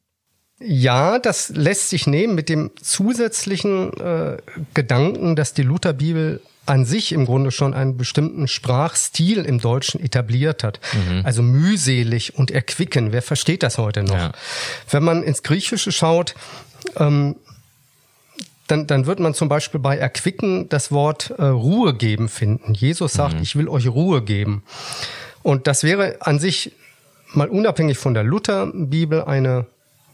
Ja, 0.59 1.19
das 1.19 1.47
lässt 1.47 1.89
sich 1.89 2.05
nehmen 2.05 2.35
mit 2.35 2.49
dem 2.49 2.71
zusätzlichen 2.75 3.93
äh, 3.93 4.39
Gedanken, 4.73 5.37
dass 5.37 5.53
die 5.53 5.63
Lutherbibel 5.63 6.41
an 6.67 6.85
sich 6.85 7.11
im 7.11 7.25
Grunde 7.25 7.51
schon 7.51 7.73
einen 7.73 7.97
bestimmten 7.97 8.47
Sprachstil 8.47 9.43
im 9.45 9.59
Deutschen 9.59 9.99
etabliert 9.99 10.63
hat. 10.63 10.79
Mhm. 10.93 11.21
Also 11.23 11.41
mühselig 11.41 12.35
und 12.35 12.51
erquicken. 12.51 13.11
Wer 13.11 13.21
versteht 13.21 13.63
das 13.63 13.77
heute 13.77 14.03
noch? 14.03 14.15
Ja. 14.15 14.31
Wenn 14.89 15.03
man 15.03 15.23
ins 15.23 15.43
Griechische 15.43 15.91
schaut, 15.91 16.35
ähm, 16.97 17.35
dann, 18.67 18.85
dann 18.85 19.05
wird 19.05 19.19
man 19.19 19.33
zum 19.33 19.47
Beispiel 19.47 19.79
bei 19.79 19.97
erquicken 19.97 20.67
das 20.69 20.91
Wort 20.91 21.33
äh, 21.37 21.45
Ruhe 21.45 21.93
geben 21.93 22.27
finden. 22.27 22.73
Jesus 22.73 23.13
sagt, 23.13 23.35
mhm. 23.35 23.41
ich 23.41 23.55
will 23.55 23.69
euch 23.69 23.87
Ruhe 23.87 24.21
geben. 24.21 24.63
Und 25.41 25.67
das 25.67 25.83
wäre 25.83 26.17
an 26.19 26.39
sich 26.39 26.73
mal 27.33 27.47
unabhängig 27.47 27.97
von 27.97 28.13
der 28.13 28.23
Lutherbibel 28.23 29.23
eine 29.23 29.65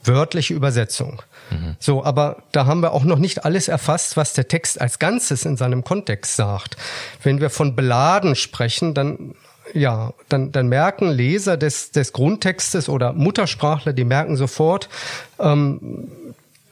wörtliche 0.03 0.53
Übersetzung. 0.53 1.22
Mhm. 1.50 1.75
So, 1.79 2.03
aber 2.03 2.43
da 2.51 2.65
haben 2.65 2.81
wir 2.81 2.91
auch 2.91 3.03
noch 3.03 3.19
nicht 3.19 3.45
alles 3.45 3.67
erfasst, 3.67 4.17
was 4.17 4.33
der 4.33 4.48
Text 4.48 4.79
als 4.79 5.00
Ganzes 5.00 5.45
in 5.45 5.57
seinem 5.57 5.83
Kontext 5.83 6.36
sagt. 6.36 6.77
Wenn 7.22 7.41
wir 7.41 7.50
von 7.50 7.75
beladen 7.75 8.36
sprechen, 8.36 8.93
dann 8.93 9.36
ja, 9.74 10.13
dann, 10.29 10.51
dann 10.51 10.67
merken 10.67 11.10
Leser 11.10 11.57
des, 11.57 11.91
des 11.91 12.13
Grundtextes 12.13 12.89
oder 12.89 13.13
Muttersprachler, 13.13 13.93
die 13.93 14.03
merken 14.03 14.36
sofort, 14.36 14.89
ähm, 15.39 16.07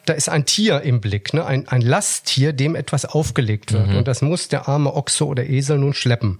da 0.05 0.13
ist 0.13 0.29
ein 0.29 0.45
Tier 0.45 0.81
im 0.81 0.99
Blick, 0.99 1.33
ne? 1.33 1.45
ein, 1.45 1.67
ein 1.67 1.81
Lasttier, 1.81 2.53
dem 2.53 2.75
etwas 2.75 3.05
aufgelegt 3.05 3.71
wird. 3.71 3.87
Mhm. 3.87 3.97
Und 3.97 4.07
das 4.07 4.21
muss 4.21 4.47
der 4.47 4.67
arme 4.67 4.93
Ochse 4.93 5.25
oder 5.25 5.47
Esel 5.47 5.77
nun 5.77 5.93
schleppen. 5.93 6.39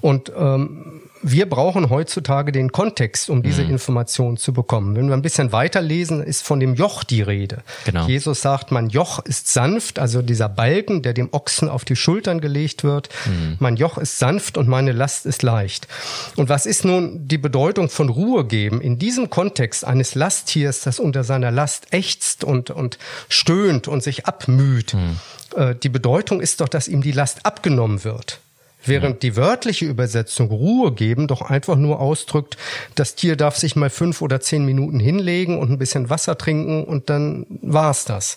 Und 0.00 0.32
ähm, 0.36 1.00
wir 1.26 1.48
brauchen 1.48 1.88
heutzutage 1.88 2.52
den 2.52 2.70
Kontext, 2.70 3.30
um 3.30 3.42
diese 3.42 3.64
mhm. 3.64 3.70
Information 3.70 4.36
zu 4.36 4.52
bekommen. 4.52 4.94
Wenn 4.94 5.08
wir 5.08 5.14
ein 5.14 5.22
bisschen 5.22 5.52
weiterlesen, 5.52 6.22
ist 6.22 6.42
von 6.42 6.60
dem 6.60 6.74
Joch 6.74 7.02
die 7.02 7.22
Rede. 7.22 7.62
Genau. 7.86 8.06
Jesus 8.06 8.42
sagt, 8.42 8.70
mein 8.70 8.90
Joch 8.90 9.20
ist 9.20 9.48
sanft, 9.48 9.98
also 9.98 10.20
dieser 10.20 10.50
Balken, 10.50 11.02
der 11.02 11.14
dem 11.14 11.30
Ochsen 11.32 11.70
auf 11.70 11.86
die 11.86 11.96
Schultern 11.96 12.42
gelegt 12.42 12.84
wird. 12.84 13.08
Mhm. 13.24 13.56
Mein 13.58 13.76
Joch 13.76 13.96
ist 13.96 14.18
sanft 14.18 14.58
und 14.58 14.68
meine 14.68 14.92
Last 14.92 15.24
ist 15.24 15.42
leicht. 15.42 15.88
Und 16.36 16.50
was 16.50 16.66
ist 16.66 16.84
nun 16.84 17.26
die 17.26 17.38
Bedeutung 17.38 17.88
von 17.88 18.10
Ruhe 18.10 18.44
geben? 18.44 18.82
In 18.82 18.98
diesem 18.98 19.30
Kontext 19.30 19.86
eines 19.86 20.14
Lasttiers, 20.14 20.82
das 20.82 21.00
unter 21.00 21.24
seiner 21.24 21.50
Last 21.50 21.86
ächzt 21.90 22.44
und, 22.44 22.70
und 22.70 22.98
stöhnt 23.30 23.88
und 23.88 24.02
sich 24.02 24.26
abmüht. 24.26 24.92
Mhm. 24.92 25.18
Äh, 25.56 25.74
die 25.74 25.88
Bedeutung 25.88 26.42
ist 26.42 26.60
doch, 26.60 26.68
dass 26.68 26.86
ihm 26.86 27.02
die 27.02 27.12
Last 27.12 27.46
abgenommen 27.46 28.04
wird. 28.04 28.40
Während 28.86 29.22
die 29.22 29.36
wörtliche 29.36 29.86
Übersetzung 29.86 30.48
Ruhe 30.48 30.92
geben 30.92 31.26
doch 31.26 31.42
einfach 31.42 31.76
nur 31.76 32.00
ausdrückt, 32.00 32.56
das 32.94 33.14
Tier 33.14 33.36
darf 33.36 33.56
sich 33.56 33.76
mal 33.76 33.90
fünf 33.90 34.22
oder 34.22 34.40
zehn 34.40 34.64
Minuten 34.64 35.00
hinlegen 35.00 35.58
und 35.58 35.70
ein 35.70 35.78
bisschen 35.78 36.10
Wasser 36.10 36.36
trinken 36.36 36.84
und 36.84 37.10
dann 37.10 37.46
war's 37.62 38.04
das. 38.04 38.36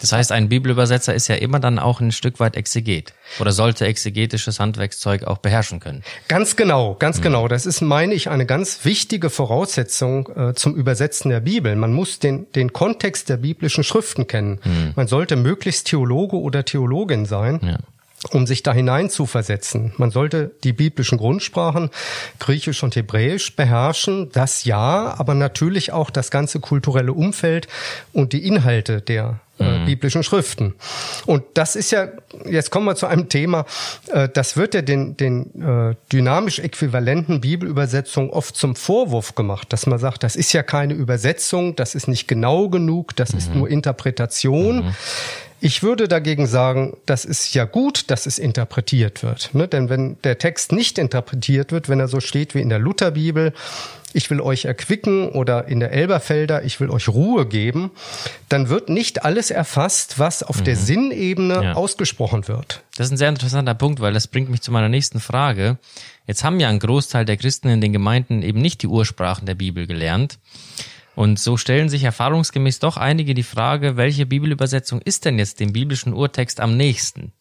Das 0.00 0.12
heißt, 0.12 0.32
ein 0.32 0.48
Bibelübersetzer 0.48 1.14
ist 1.14 1.28
ja 1.28 1.36
immer 1.36 1.60
dann 1.60 1.78
auch 1.78 2.00
ein 2.00 2.12
Stück 2.12 2.40
weit 2.40 2.56
Exeget 2.56 3.12
oder 3.40 3.52
sollte 3.52 3.86
exegetisches 3.86 4.60
Handwerkszeug 4.60 5.24
auch 5.24 5.38
beherrschen 5.38 5.80
können. 5.80 6.02
Ganz 6.28 6.56
genau, 6.56 6.94
ganz 6.94 7.18
mhm. 7.18 7.22
genau. 7.22 7.48
Das 7.48 7.66
ist, 7.66 7.80
meine 7.80 8.14
ich, 8.14 8.30
eine 8.30 8.46
ganz 8.46 8.84
wichtige 8.84 9.30
Voraussetzung 9.30 10.28
äh, 10.34 10.54
zum 10.54 10.74
Übersetzen 10.74 11.30
der 11.30 11.40
Bibel. 11.40 11.76
Man 11.76 11.92
muss 11.92 12.18
den, 12.18 12.50
den 12.52 12.72
Kontext 12.72 13.28
der 13.28 13.38
biblischen 13.38 13.84
Schriften 13.84 14.26
kennen. 14.26 14.60
Mhm. 14.64 14.92
Man 14.96 15.08
sollte 15.08 15.36
möglichst 15.36 15.86
Theologe 15.86 16.36
oder 16.36 16.64
Theologin 16.64 17.26
sein. 17.26 17.60
Ja 17.62 17.78
um 18.32 18.46
sich 18.46 18.62
da 18.62 18.72
hinein 18.72 19.10
zu 19.10 19.26
versetzen. 19.26 19.92
Man 19.96 20.10
sollte 20.10 20.52
die 20.64 20.72
biblischen 20.72 21.18
Grundsprachen, 21.18 21.90
Griechisch 22.38 22.82
und 22.82 22.96
Hebräisch, 22.96 23.56
beherrschen, 23.56 24.30
das 24.32 24.64
ja, 24.64 25.14
aber 25.18 25.34
natürlich 25.34 25.92
auch 25.92 26.10
das 26.10 26.30
ganze 26.30 26.60
kulturelle 26.60 27.12
Umfeld 27.12 27.68
und 28.12 28.32
die 28.32 28.46
Inhalte 28.46 29.00
der 29.00 29.40
äh, 29.60 29.78
mhm. 29.78 29.84
biblischen 29.86 30.24
Schriften. 30.24 30.74
Und 31.26 31.44
das 31.54 31.76
ist 31.76 31.92
ja, 31.92 32.08
jetzt 32.44 32.72
kommen 32.72 32.86
wir 32.86 32.96
zu 32.96 33.06
einem 33.06 33.28
Thema, 33.28 33.66
äh, 34.10 34.28
das 34.28 34.56
wird 34.56 34.74
ja 34.74 34.82
den, 34.82 35.16
den 35.16 35.62
äh, 35.62 35.94
dynamisch 36.12 36.58
äquivalenten 36.58 37.40
Bibelübersetzungen 37.40 38.30
oft 38.30 38.56
zum 38.56 38.74
Vorwurf 38.74 39.36
gemacht, 39.36 39.72
dass 39.72 39.86
man 39.86 40.00
sagt, 40.00 40.24
das 40.24 40.34
ist 40.34 40.52
ja 40.52 40.64
keine 40.64 40.94
Übersetzung, 40.94 41.76
das 41.76 41.94
ist 41.94 42.08
nicht 42.08 42.26
genau 42.26 42.68
genug, 42.68 43.14
das 43.14 43.30
mhm. 43.30 43.38
ist 43.38 43.54
nur 43.54 43.70
Interpretation. 43.70 44.86
Mhm. 44.86 44.94
Ich 45.60 45.82
würde 45.82 46.08
dagegen 46.08 46.46
sagen, 46.46 46.96
das 47.06 47.24
ist 47.24 47.54
ja 47.54 47.64
gut, 47.64 48.10
dass 48.10 48.26
es 48.26 48.38
interpretiert 48.38 49.22
wird. 49.22 49.54
Ne? 49.54 49.66
Denn 49.66 49.88
wenn 49.88 50.16
der 50.22 50.38
Text 50.38 50.72
nicht 50.72 50.98
interpretiert 50.98 51.72
wird, 51.72 51.88
wenn 51.88 52.00
er 52.00 52.08
so 52.08 52.20
steht 52.20 52.54
wie 52.54 52.60
in 52.60 52.68
der 52.68 52.78
Lutherbibel, 52.78 53.52
ich 54.14 54.30
will 54.30 54.40
euch 54.40 54.64
erquicken 54.64 55.28
oder 55.28 55.66
in 55.66 55.80
der 55.80 55.90
Elberfelder, 55.92 56.64
ich 56.64 56.80
will 56.80 56.88
euch 56.88 57.08
Ruhe 57.08 57.46
geben, 57.46 57.90
dann 58.48 58.68
wird 58.68 58.88
nicht 58.88 59.24
alles 59.24 59.50
erfasst, 59.50 60.18
was 60.18 60.42
auf 60.42 60.60
mhm. 60.60 60.64
der 60.64 60.76
Sinnebene 60.76 61.64
ja. 61.64 61.72
ausgesprochen 61.72 62.46
wird. 62.46 62.82
Das 62.96 63.08
ist 63.08 63.12
ein 63.12 63.18
sehr 63.18 63.28
interessanter 63.28 63.74
Punkt, 63.74 64.00
weil 64.00 64.12
das 64.12 64.28
bringt 64.28 64.50
mich 64.50 64.62
zu 64.62 64.70
meiner 64.70 64.88
nächsten 64.88 65.18
Frage. 65.18 65.78
Jetzt 66.26 66.44
haben 66.44 66.60
ja 66.60 66.68
ein 66.68 66.78
Großteil 66.78 67.24
der 67.24 67.36
Christen 67.36 67.68
in 67.68 67.80
den 67.80 67.92
Gemeinden 67.92 68.42
eben 68.42 68.60
nicht 68.60 68.82
die 68.82 68.86
Ursprachen 68.86 69.46
der 69.46 69.56
Bibel 69.56 69.86
gelernt. 69.86 70.38
Und 71.16 71.38
so 71.38 71.56
stellen 71.56 71.88
sich 71.88 72.04
erfahrungsgemäß 72.04 72.80
doch 72.80 72.96
einige 72.96 73.34
die 73.34 73.42
Frage, 73.42 73.96
welche 73.96 74.26
Bibelübersetzung 74.26 75.00
ist 75.00 75.24
denn 75.24 75.38
jetzt 75.38 75.60
dem 75.60 75.72
biblischen 75.72 76.12
Urtext 76.12 76.60
am 76.60 76.76
nächsten? 76.76 77.32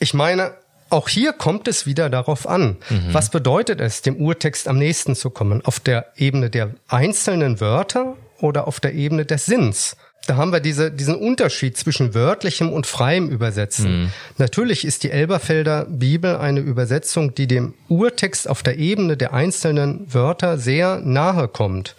Ich 0.00 0.12
meine, 0.12 0.54
auch 0.90 1.08
hier 1.08 1.32
kommt 1.32 1.66
es 1.66 1.86
wieder 1.86 2.10
darauf 2.10 2.46
an. 2.46 2.76
Mhm. 2.90 3.12
Was 3.12 3.30
bedeutet 3.30 3.80
es, 3.80 4.02
dem 4.02 4.16
Urtext 4.16 4.68
am 4.68 4.78
nächsten 4.78 5.14
zu 5.14 5.30
kommen? 5.30 5.64
Auf 5.64 5.80
der 5.80 6.12
Ebene 6.16 6.50
der 6.50 6.74
einzelnen 6.88 7.60
Wörter 7.60 8.16
oder 8.38 8.68
auf 8.68 8.80
der 8.80 8.94
Ebene 8.94 9.24
des 9.24 9.46
Sinns? 9.46 9.96
Da 10.26 10.36
haben 10.36 10.52
wir 10.52 10.60
diese, 10.60 10.90
diesen 10.90 11.16
Unterschied 11.16 11.76
zwischen 11.76 12.14
wörtlichem 12.14 12.72
und 12.72 12.86
freiem 12.86 13.28
Übersetzen. 13.28 14.04
Mhm. 14.04 14.10
Natürlich 14.38 14.84
ist 14.84 15.02
die 15.02 15.10
Elberfelder 15.10 15.84
Bibel 15.84 16.36
eine 16.36 16.60
Übersetzung, 16.60 17.34
die 17.34 17.46
dem 17.46 17.74
Urtext 17.88 18.48
auf 18.48 18.62
der 18.62 18.78
Ebene 18.78 19.16
der 19.18 19.34
einzelnen 19.34 20.06
Wörter 20.12 20.56
sehr 20.56 21.00
nahe 21.00 21.48
kommt. 21.48 21.94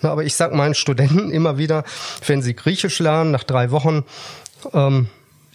Na, 0.00 0.10
aber 0.10 0.24
ich 0.24 0.34
sage 0.34 0.56
meinen 0.56 0.74
Studenten 0.74 1.30
immer 1.32 1.58
wieder, 1.58 1.84
wenn 2.26 2.42
sie 2.42 2.54
Griechisch 2.54 2.98
lernen, 2.98 3.30
nach 3.30 3.44
drei 3.44 3.70
Wochen, 3.70 4.04
ähm, 4.72 5.08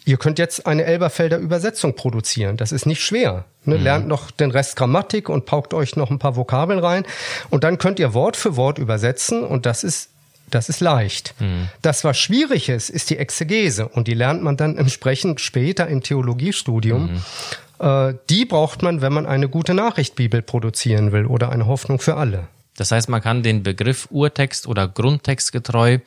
ihr 0.06 0.18
könnt 0.18 0.40
jetzt 0.40 0.66
eine 0.66 0.86
Elberfelder 0.86 1.38
Übersetzung 1.38 1.96
produzieren. 1.96 2.56
Das 2.56 2.72
ist 2.72 2.86
nicht 2.86 3.04
schwer. 3.04 3.46
Ne? 3.66 3.78
Mhm. 3.78 3.84
Lernt 3.84 4.08
noch 4.08 4.32
den 4.32 4.52
Rest 4.52 4.78
Grammatik 4.78 5.28
und 5.28 5.46
paukt 5.46 5.74
euch 5.74 5.98
noch 5.98 6.10
ein 6.10 6.20
paar 6.20 6.38
Vokabeln 6.38 6.80
rein. 6.80 7.06
Und 7.50 7.66
dann 7.66 7.78
könnt 7.78 8.00
ihr 8.00 8.14
Wort 8.14 8.38
für 8.38 8.56
Wort 8.56 8.78
übersetzen 8.78 9.44
und 9.44 9.66
das 9.66 9.84
ist 9.84 10.10
das 10.50 10.70
ist 10.70 10.80
leicht. 10.80 11.34
Mhm. 11.40 11.70
Das, 11.82 12.04
was 12.04 12.18
schwierig 12.18 12.70
ist, 12.70 12.90
ist 12.90 13.10
die 13.10 13.18
Exegese. 13.18 13.88
Und 13.88 14.08
die 14.08 14.14
lernt 14.14 14.44
man 14.44 14.58
dann 14.58 14.78
entsprechend 14.78 15.42
später 15.42 15.88
im 15.88 16.04
Theologiestudium. 16.04 17.14
Mhm. 17.14 17.86
Äh, 17.86 18.14
die 18.30 18.46
braucht 18.46 18.82
man, 18.82 19.02
wenn 19.02 19.14
man 19.14 19.26
eine 19.26 19.50
gute 19.50 19.74
Nachrichtbibel 19.74 20.42
produzieren 20.42 21.12
will 21.12 21.26
oder 21.26 21.52
eine 21.52 21.66
Hoffnung 21.66 22.00
für 22.00 22.16
alle. 22.16 22.48
Das 22.78 22.92
heißt, 22.92 23.10
man 23.10 23.22
kann 23.22 23.44
den 23.44 23.64
Begriff 23.64 24.08
Urtext 24.10 24.68
oder 24.68 24.88
Grundtext 24.88 25.52
getreu 25.52 26.00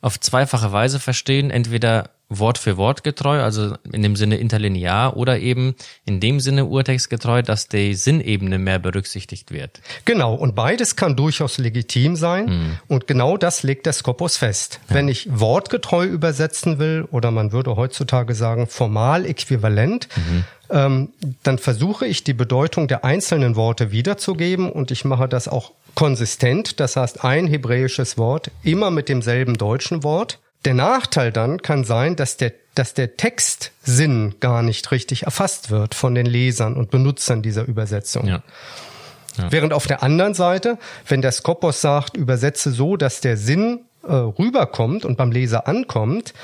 auf 0.00 0.20
zweifache 0.20 0.72
Weise 0.72 1.00
verstehen. 1.00 1.50
Entweder 1.50 2.10
Wort 2.30 2.58
für 2.58 2.76
Wort 2.76 3.04
getreu, 3.04 3.40
also 3.40 3.74
in 3.90 4.02
dem 4.02 4.14
Sinne 4.14 4.36
interlinear 4.36 5.16
oder 5.16 5.38
eben 5.38 5.74
in 6.04 6.20
dem 6.20 6.40
Sinne 6.40 6.66
urtextgetreu, 6.66 7.42
dass 7.42 7.68
die 7.68 7.94
Sinnebene 7.94 8.58
mehr 8.58 8.78
berücksichtigt 8.78 9.50
wird. 9.50 9.80
Genau, 10.04 10.34
und 10.34 10.54
beides 10.54 10.94
kann 10.94 11.16
durchaus 11.16 11.56
legitim 11.56 12.16
sein 12.16 12.46
mhm. 12.46 12.78
und 12.86 13.06
genau 13.06 13.38
das 13.38 13.62
legt 13.62 13.86
der 13.86 13.94
Skopus 13.94 14.36
fest. 14.36 14.80
Ja. 14.88 14.96
Wenn 14.96 15.08
ich 15.08 15.28
wortgetreu 15.30 16.04
übersetzen 16.04 16.78
will 16.78 17.08
oder 17.10 17.30
man 17.30 17.52
würde 17.52 17.76
heutzutage 17.76 18.34
sagen 18.34 18.66
formal 18.66 19.24
äquivalent, 19.24 20.08
mhm. 20.14 20.44
ähm, 20.68 21.08
dann 21.42 21.56
versuche 21.56 22.06
ich 22.06 22.24
die 22.24 22.34
Bedeutung 22.34 22.88
der 22.88 23.06
einzelnen 23.06 23.56
Worte 23.56 23.90
wiederzugeben 23.90 24.70
und 24.70 24.90
ich 24.90 25.06
mache 25.06 25.28
das 25.28 25.48
auch 25.48 25.72
konsistent, 25.94 26.78
das 26.78 26.96
heißt 26.96 27.24
ein 27.24 27.46
hebräisches 27.46 28.18
Wort 28.18 28.50
immer 28.62 28.90
mit 28.90 29.08
demselben 29.08 29.54
deutschen 29.54 30.02
Wort 30.02 30.38
der 30.64 30.74
Nachteil 30.74 31.32
dann 31.32 31.62
kann 31.62 31.84
sein, 31.84 32.16
dass 32.16 32.36
der, 32.36 32.52
dass 32.74 32.94
der 32.94 33.16
Textsinn 33.16 34.34
gar 34.40 34.62
nicht 34.62 34.90
richtig 34.90 35.24
erfasst 35.24 35.70
wird 35.70 35.94
von 35.94 36.14
den 36.14 36.26
Lesern 36.26 36.76
und 36.76 36.90
Benutzern 36.90 37.42
dieser 37.42 37.64
Übersetzung. 37.64 38.26
Ja. 38.26 38.42
Ja. 39.36 39.52
Während 39.52 39.72
auf 39.72 39.86
der 39.86 40.02
anderen 40.02 40.34
Seite, 40.34 40.78
wenn 41.06 41.22
der 41.22 41.32
Skopos 41.32 41.80
sagt, 41.80 42.16
übersetze 42.16 42.72
so, 42.72 42.96
dass 42.96 43.20
der 43.20 43.36
Sinn 43.36 43.80
äh, 44.02 44.12
rüberkommt 44.12 45.04
und 45.04 45.16
beim 45.16 45.30
Leser 45.30 45.68
ankommt, 45.68 46.34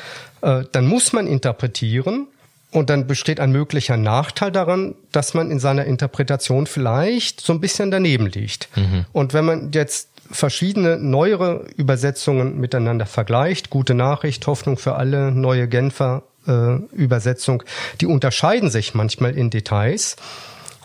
äh, 0.43 0.65
dann 0.71 0.87
muss 0.87 1.13
man 1.13 1.27
interpretieren 1.27 2.29
und 2.71 2.91
dann 2.91 3.07
besteht 3.07 3.41
ein 3.41 3.53
möglicher 3.53 3.97
Nachteil 3.97 4.53
daran, 4.53 4.95
dass 5.13 5.35
man 5.35 5.51
in 5.51 5.59
seiner 5.59 5.85
Interpretation 5.85 6.67
vielleicht 6.67 7.41
so 7.41 7.53
ein 7.53 7.61
bisschen 7.61 7.91
daneben 7.91 8.27
liegt. 8.27 8.69
Mhm. 8.77 9.07
Und 9.13 9.33
wenn 9.35 9.45
man 9.45 9.73
jetzt 9.73 10.09
verschiedene 10.31 10.99
neuere 10.99 11.67
Übersetzungen 11.77 12.59
miteinander 12.59 13.07
vergleicht. 13.07 13.71
Gute 13.71 13.95
Nachricht, 13.95 14.47
Hoffnung 14.47 14.77
für 14.77 14.95
alle, 14.95 15.31
neue 15.31 15.69
Genfer 15.69 16.23
äh, 16.47 16.77
Übersetzung, 16.93 17.63
die 18.01 18.07
unterscheiden 18.07 18.71
sich 18.71 18.95
manchmal 18.95 19.37
in 19.37 19.51
Details. 19.51 20.17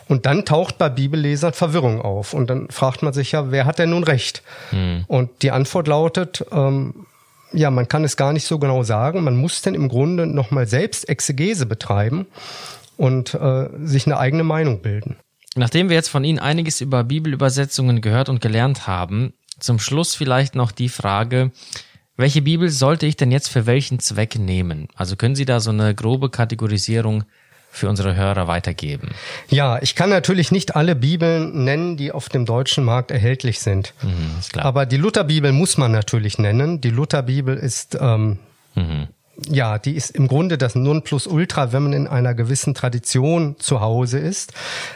Und 0.08 0.26
dann 0.26 0.44
taucht 0.44 0.76
bei 0.76 0.88
Bibellesern 0.88 1.52
Verwirrung 1.52 2.02
auf. 2.02 2.34
Und 2.34 2.50
dann 2.50 2.68
fragt 2.68 3.02
man 3.02 3.12
sich 3.12 3.32
ja, 3.32 3.52
wer 3.52 3.64
hat 3.64 3.78
denn 3.78 3.90
nun 3.90 4.02
recht? 4.02 4.42
Hm. 4.70 5.04
Und 5.06 5.30
die 5.42 5.52
Antwort 5.52 5.86
lautet, 5.86 6.44
ähm, 6.50 7.06
ja, 7.52 7.70
man 7.70 7.86
kann 7.86 8.04
es 8.04 8.16
gar 8.16 8.32
nicht 8.32 8.44
so 8.44 8.58
genau 8.58 8.82
sagen. 8.82 9.22
Man 9.22 9.36
muss 9.36 9.62
denn 9.62 9.74
im 9.74 9.88
Grunde 9.88 10.26
nochmal 10.26 10.66
selbst 10.66 11.08
Exegese 11.08 11.66
betreiben 11.66 12.26
und 12.96 13.34
äh, 13.34 13.68
sich 13.84 14.06
eine 14.06 14.18
eigene 14.18 14.44
Meinung 14.44 14.82
bilden. 14.82 15.16
Nachdem 15.56 15.88
wir 15.88 15.96
jetzt 15.96 16.08
von 16.08 16.24
Ihnen 16.24 16.38
einiges 16.38 16.80
über 16.80 17.02
Bibelübersetzungen 17.04 18.00
gehört 18.00 18.28
und 18.28 18.40
gelernt 18.40 18.86
haben, 18.86 19.34
zum 19.58 19.78
Schluss 19.78 20.14
vielleicht 20.14 20.54
noch 20.54 20.70
die 20.72 20.88
Frage, 20.88 21.50
welche 22.16 22.42
Bibel 22.42 22.68
sollte 22.68 23.06
ich 23.06 23.16
denn 23.16 23.32
jetzt 23.32 23.48
für 23.48 23.66
welchen 23.66 23.98
Zweck 23.98 24.38
nehmen? 24.38 24.88
Also 24.94 25.16
können 25.16 25.34
Sie 25.34 25.44
da 25.44 25.58
so 25.58 25.70
eine 25.70 25.94
grobe 25.94 26.30
Kategorisierung 26.30 27.24
für 27.72 27.88
unsere 27.88 28.14
Hörer 28.14 28.46
weitergeben? 28.46 29.10
Ja, 29.48 29.80
ich 29.80 29.94
kann 29.94 30.10
natürlich 30.10 30.52
nicht 30.52 30.76
alle 30.76 30.94
Bibeln 30.94 31.64
nennen, 31.64 31.96
die 31.96 32.12
auf 32.12 32.28
dem 32.28 32.46
deutschen 32.46 32.84
Markt 32.84 33.10
erhältlich 33.10 33.60
sind. 33.60 33.94
Mhm, 34.02 34.60
Aber 34.60 34.86
die 34.86 34.98
Lutherbibel 34.98 35.52
muss 35.52 35.78
man 35.78 35.92
natürlich 35.92 36.38
nennen. 36.38 36.80
Die 36.80 36.90
Lutherbibel 36.90 37.56
ist 37.56 37.96
ähm, 38.00 38.38
mhm 38.74 39.08
ja, 39.48 39.78
die 39.78 39.94
ist 39.94 40.10
im 40.10 40.28
Grunde 40.28 40.58
das 40.58 40.74
Nonplusultra, 40.74 41.72
wenn 41.72 41.84
man 41.84 41.92
in 41.92 42.06
einer 42.06 42.34
gewissen 42.34 42.74
Tradition 42.74 43.56
zu 43.58 43.80
Hause 43.80 44.18
ist. 44.18 44.52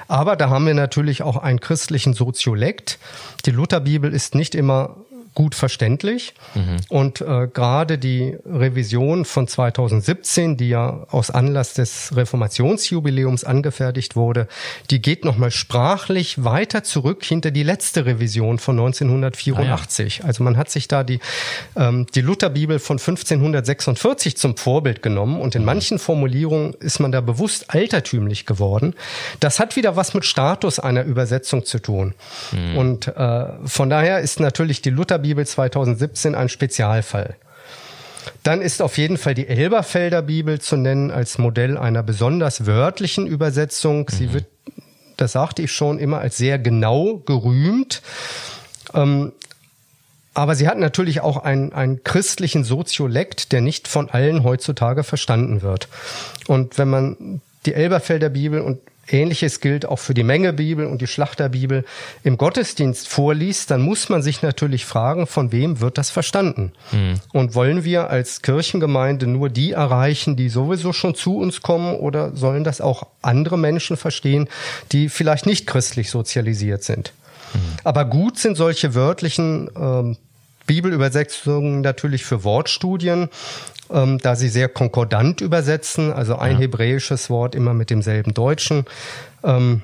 Aber 0.08 0.36
da 0.36 0.50
haben 0.50 0.66
wir 0.66 0.74
natürlich 0.74 1.22
auch 1.22 1.36
einen 1.36 1.60
christlichen 1.60 2.14
Soziolekt. 2.14 2.98
Die 3.46 3.50
Lutherbibel 3.50 4.12
ist 4.12 4.34
nicht 4.34 4.54
immer 4.54 4.96
gut 5.34 5.54
verständlich. 5.56 6.32
Mhm. 6.54 6.76
Und 6.88 7.20
äh, 7.20 7.48
gerade 7.52 7.98
die 7.98 8.36
Revision 8.46 9.24
von 9.24 9.48
2017, 9.48 10.56
die 10.56 10.68
ja 10.68 11.06
aus 11.10 11.30
Anlass 11.30 11.74
des 11.74 12.16
Reformationsjubiläums 12.16 13.44
angefertigt 13.44 14.14
wurde, 14.14 14.46
die 14.90 15.02
geht 15.02 15.24
nochmal 15.24 15.50
sprachlich 15.50 16.44
weiter 16.44 16.84
zurück 16.84 17.24
hinter 17.24 17.50
die 17.50 17.64
letzte 17.64 18.06
Revision 18.06 18.58
von 18.58 18.78
1984. 18.78 20.20
Ah, 20.20 20.22
ja. 20.22 20.28
Also 20.28 20.44
man 20.44 20.56
hat 20.56 20.70
sich 20.70 20.86
da 20.86 21.02
die, 21.02 21.18
ähm, 21.76 22.06
die 22.14 22.20
Lutherbibel 22.20 22.78
von 22.78 22.98
1546 22.98 24.36
zum 24.36 24.56
Vorbild 24.56 25.02
genommen 25.02 25.40
und 25.40 25.56
in 25.56 25.62
mhm. 25.62 25.66
manchen 25.66 25.98
Formulierungen 25.98 26.74
ist 26.74 27.00
man 27.00 27.10
da 27.10 27.20
bewusst 27.20 27.74
altertümlich 27.74 28.46
geworden. 28.46 28.94
Das 29.40 29.58
hat 29.58 29.74
wieder 29.74 29.96
was 29.96 30.14
mit 30.14 30.24
Status 30.24 30.78
einer 30.78 31.02
Übersetzung 31.02 31.64
zu 31.64 31.80
tun. 31.80 32.14
Mhm. 32.52 32.76
Und 32.76 33.08
äh, 33.08 33.46
von 33.64 33.90
daher 33.90 34.20
ist 34.20 34.38
natürlich 34.38 34.80
die 34.80 34.90
Lutherbibel 34.90 35.23
Bibel 35.24 35.46
2017 35.46 36.34
ein 36.34 36.48
Spezialfall. 36.48 37.36
Dann 38.42 38.60
ist 38.60 38.82
auf 38.82 38.98
jeden 38.98 39.16
Fall 39.16 39.34
die 39.34 39.48
Elberfelder 39.48 40.22
Bibel 40.22 40.60
zu 40.60 40.76
nennen 40.76 41.10
als 41.10 41.38
Modell 41.38 41.76
einer 41.78 42.02
besonders 42.02 42.66
wörtlichen 42.66 43.26
Übersetzung. 43.26 44.08
Sie 44.10 44.28
mhm. 44.28 44.32
wird, 44.34 44.46
das 45.16 45.32
sagte 45.32 45.62
ich 45.62 45.72
schon, 45.72 45.98
immer 45.98 46.18
als 46.18 46.36
sehr 46.36 46.58
genau 46.58 47.22
gerühmt. 47.24 48.02
Ähm, 48.92 49.32
aber 50.34 50.56
sie 50.56 50.68
hat 50.68 50.78
natürlich 50.78 51.20
auch 51.20 51.38
einen, 51.38 51.72
einen 51.72 52.02
christlichen 52.02 52.64
Soziolekt, 52.64 53.52
der 53.52 53.60
nicht 53.60 53.86
von 53.86 54.10
allen 54.10 54.42
heutzutage 54.42 55.04
verstanden 55.04 55.62
wird. 55.62 55.88
Und 56.46 56.76
wenn 56.76 56.88
man 56.88 57.40
die 57.66 57.74
Elberfelder 57.74 58.30
Bibel 58.30 58.60
und 58.60 58.80
Ähnliches 59.08 59.60
gilt 59.60 59.86
auch 59.86 59.98
für 59.98 60.14
die 60.14 60.22
Mengebibel 60.22 60.86
und 60.86 61.00
die 61.00 61.06
Schlachterbibel 61.06 61.84
im 62.22 62.36
Gottesdienst 62.36 63.08
vorliest, 63.08 63.70
dann 63.70 63.82
muss 63.82 64.08
man 64.08 64.22
sich 64.22 64.42
natürlich 64.42 64.84
fragen, 64.84 65.26
von 65.26 65.52
wem 65.52 65.80
wird 65.80 65.98
das 65.98 66.10
verstanden? 66.10 66.72
Mhm. 66.92 67.20
Und 67.32 67.54
wollen 67.54 67.84
wir 67.84 68.10
als 68.10 68.42
Kirchengemeinde 68.42 69.26
nur 69.26 69.48
die 69.48 69.72
erreichen, 69.72 70.36
die 70.36 70.48
sowieso 70.48 70.92
schon 70.92 71.14
zu 71.14 71.38
uns 71.38 71.62
kommen 71.62 71.94
oder 71.96 72.34
sollen 72.36 72.64
das 72.64 72.80
auch 72.80 73.06
andere 73.22 73.58
Menschen 73.58 73.96
verstehen, 73.96 74.48
die 74.92 75.08
vielleicht 75.08 75.46
nicht 75.46 75.66
christlich 75.66 76.10
sozialisiert 76.10 76.82
sind? 76.82 77.12
Mhm. 77.52 77.58
Aber 77.84 78.04
gut 78.04 78.38
sind 78.38 78.56
solche 78.56 78.94
wörtlichen 78.94 79.70
ähm, 79.76 80.16
Bibelübersetzungen 80.66 81.82
natürlich 81.82 82.24
für 82.24 82.44
Wortstudien 82.44 83.28
ähm, 83.94 84.18
da 84.18 84.34
sie 84.34 84.48
sehr 84.48 84.68
konkordant 84.68 85.40
übersetzen, 85.40 86.12
also 86.12 86.36
ein 86.36 86.54
ja. 86.54 86.58
hebräisches 86.58 87.30
Wort 87.30 87.54
immer 87.54 87.72
mit 87.72 87.90
demselben 87.90 88.34
Deutschen. 88.34 88.84
Ähm, 89.42 89.82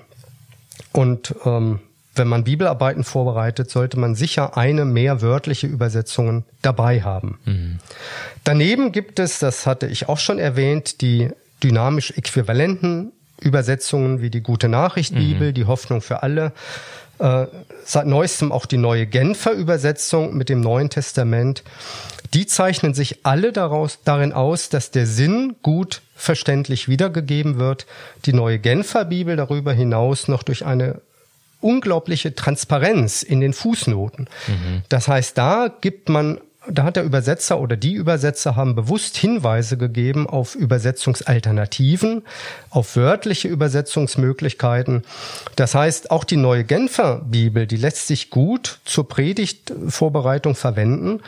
und 0.92 1.35
ähm, 1.44 1.79
wenn 2.14 2.27
man 2.27 2.44
Bibelarbeiten 2.44 3.05
vorbereitet, 3.05 3.70
sollte 3.70 3.99
man 3.99 4.14
sicher 4.14 4.57
eine 4.57 4.85
mehr 4.85 5.23
wörtliche 5.23 5.68
Übersetzungen 5.68 6.44
dabei 6.61 7.03
haben. 7.03 7.38
Mhm. 7.44 7.79
Daneben 8.44 8.92
gibt 8.92 9.18
es, 9.20 9.38
das 9.38 9.66
hatte 9.66 9.87
ich 9.87 10.09
auch 10.09 10.18
schon 10.18 10.38
erwähnt, 10.38 11.01
die 11.01 11.31
dynamisch 11.62 12.11
äquivalenten 12.16 13.12
Übersetzungen 13.40 14.20
wie 14.20 14.31
die 14.31 14.42
Gute 14.42 14.68
Nachricht 14.68 15.14
Bibel, 15.14 15.51
mhm. 15.51 15.55
die 15.55 15.64
Hoffnung 15.66 16.03
für 16.03 16.23
alle. 16.23 16.53
Äh, 17.18 17.46
seit 17.85 18.07
neuestem 18.07 18.51
auch 18.51 18.66
die 18.66 18.77
neue 18.77 19.07
Genfer 19.07 19.53
Übersetzung 19.53 20.37
mit 20.37 20.49
dem 20.49 20.61
Neuen 20.61 20.90
Testament 20.90 21.62
die 22.35 22.47
zeichnen 22.47 22.95
sich 22.95 23.25
alle 23.25 23.53
daraus, 23.53 23.99
darin 24.05 24.33
aus, 24.33 24.69
dass 24.69 24.90
der 24.90 25.07
Sinn 25.07 25.57
gut 25.62 26.03
verständlich 26.14 26.88
wiedergegeben 26.88 27.59
wird. 27.59 27.87
Die 28.25 28.33
neue 28.33 28.59
Genfer 28.59 29.05
Bibel 29.05 29.37
darüber 29.37 29.73
hinaus 29.73 30.29
noch 30.29 30.43
durch 30.43 30.64
eine 30.64 31.01
unglaubliche 31.61 32.35
Transparenz 32.35 33.23
in 33.23 33.40
den 33.40 33.53
Fußnoten. 33.53 34.29
Mhm. 34.47 34.83
Das 34.88 35.09
heißt, 35.09 35.37
da 35.37 35.69
gibt 35.81 36.09
man 36.09 36.40
da 36.68 36.85
hat 36.85 36.96
der 36.96 37.05
Übersetzer 37.05 37.59
oder 37.59 37.77
die 37.77 37.94
Übersetzer 37.94 38.55
haben 38.55 38.75
bewusst 38.75 39.16
Hinweise 39.16 39.79
gegeben 39.79 40.29
auf 40.29 40.55
Übersetzungsalternativen, 40.55 42.23
auf 42.68 42.96
wörtliche 42.96 43.49
Übersetzungsmöglichkeiten. 43.49 45.05
Das 45.57 45.75
heißt, 45.75 46.11
auch 46.11 46.25
die 46.25 46.37
neue 46.37 46.64
Genfer 46.64 47.23
Bibel, 47.25 47.66
die 47.66 47.77
lässt 47.77 48.07
sich 48.07 48.29
gut 48.29 48.81
zur 48.85 49.09
Predigtvorbereitung 49.09 50.55
verwenden, 50.55 51.20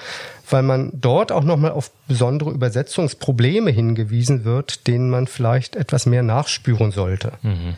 weil 0.50 0.62
man 0.62 0.90
dort 0.92 1.32
auch 1.32 1.44
nochmal 1.44 1.72
auf 1.72 1.90
besondere 2.08 2.50
Übersetzungsprobleme 2.50 3.70
hingewiesen 3.70 4.44
wird, 4.44 4.86
denen 4.86 5.08
man 5.08 5.26
vielleicht 5.26 5.76
etwas 5.76 6.04
mehr 6.04 6.22
nachspüren 6.22 6.92
sollte. 6.92 7.32
Mhm. 7.40 7.76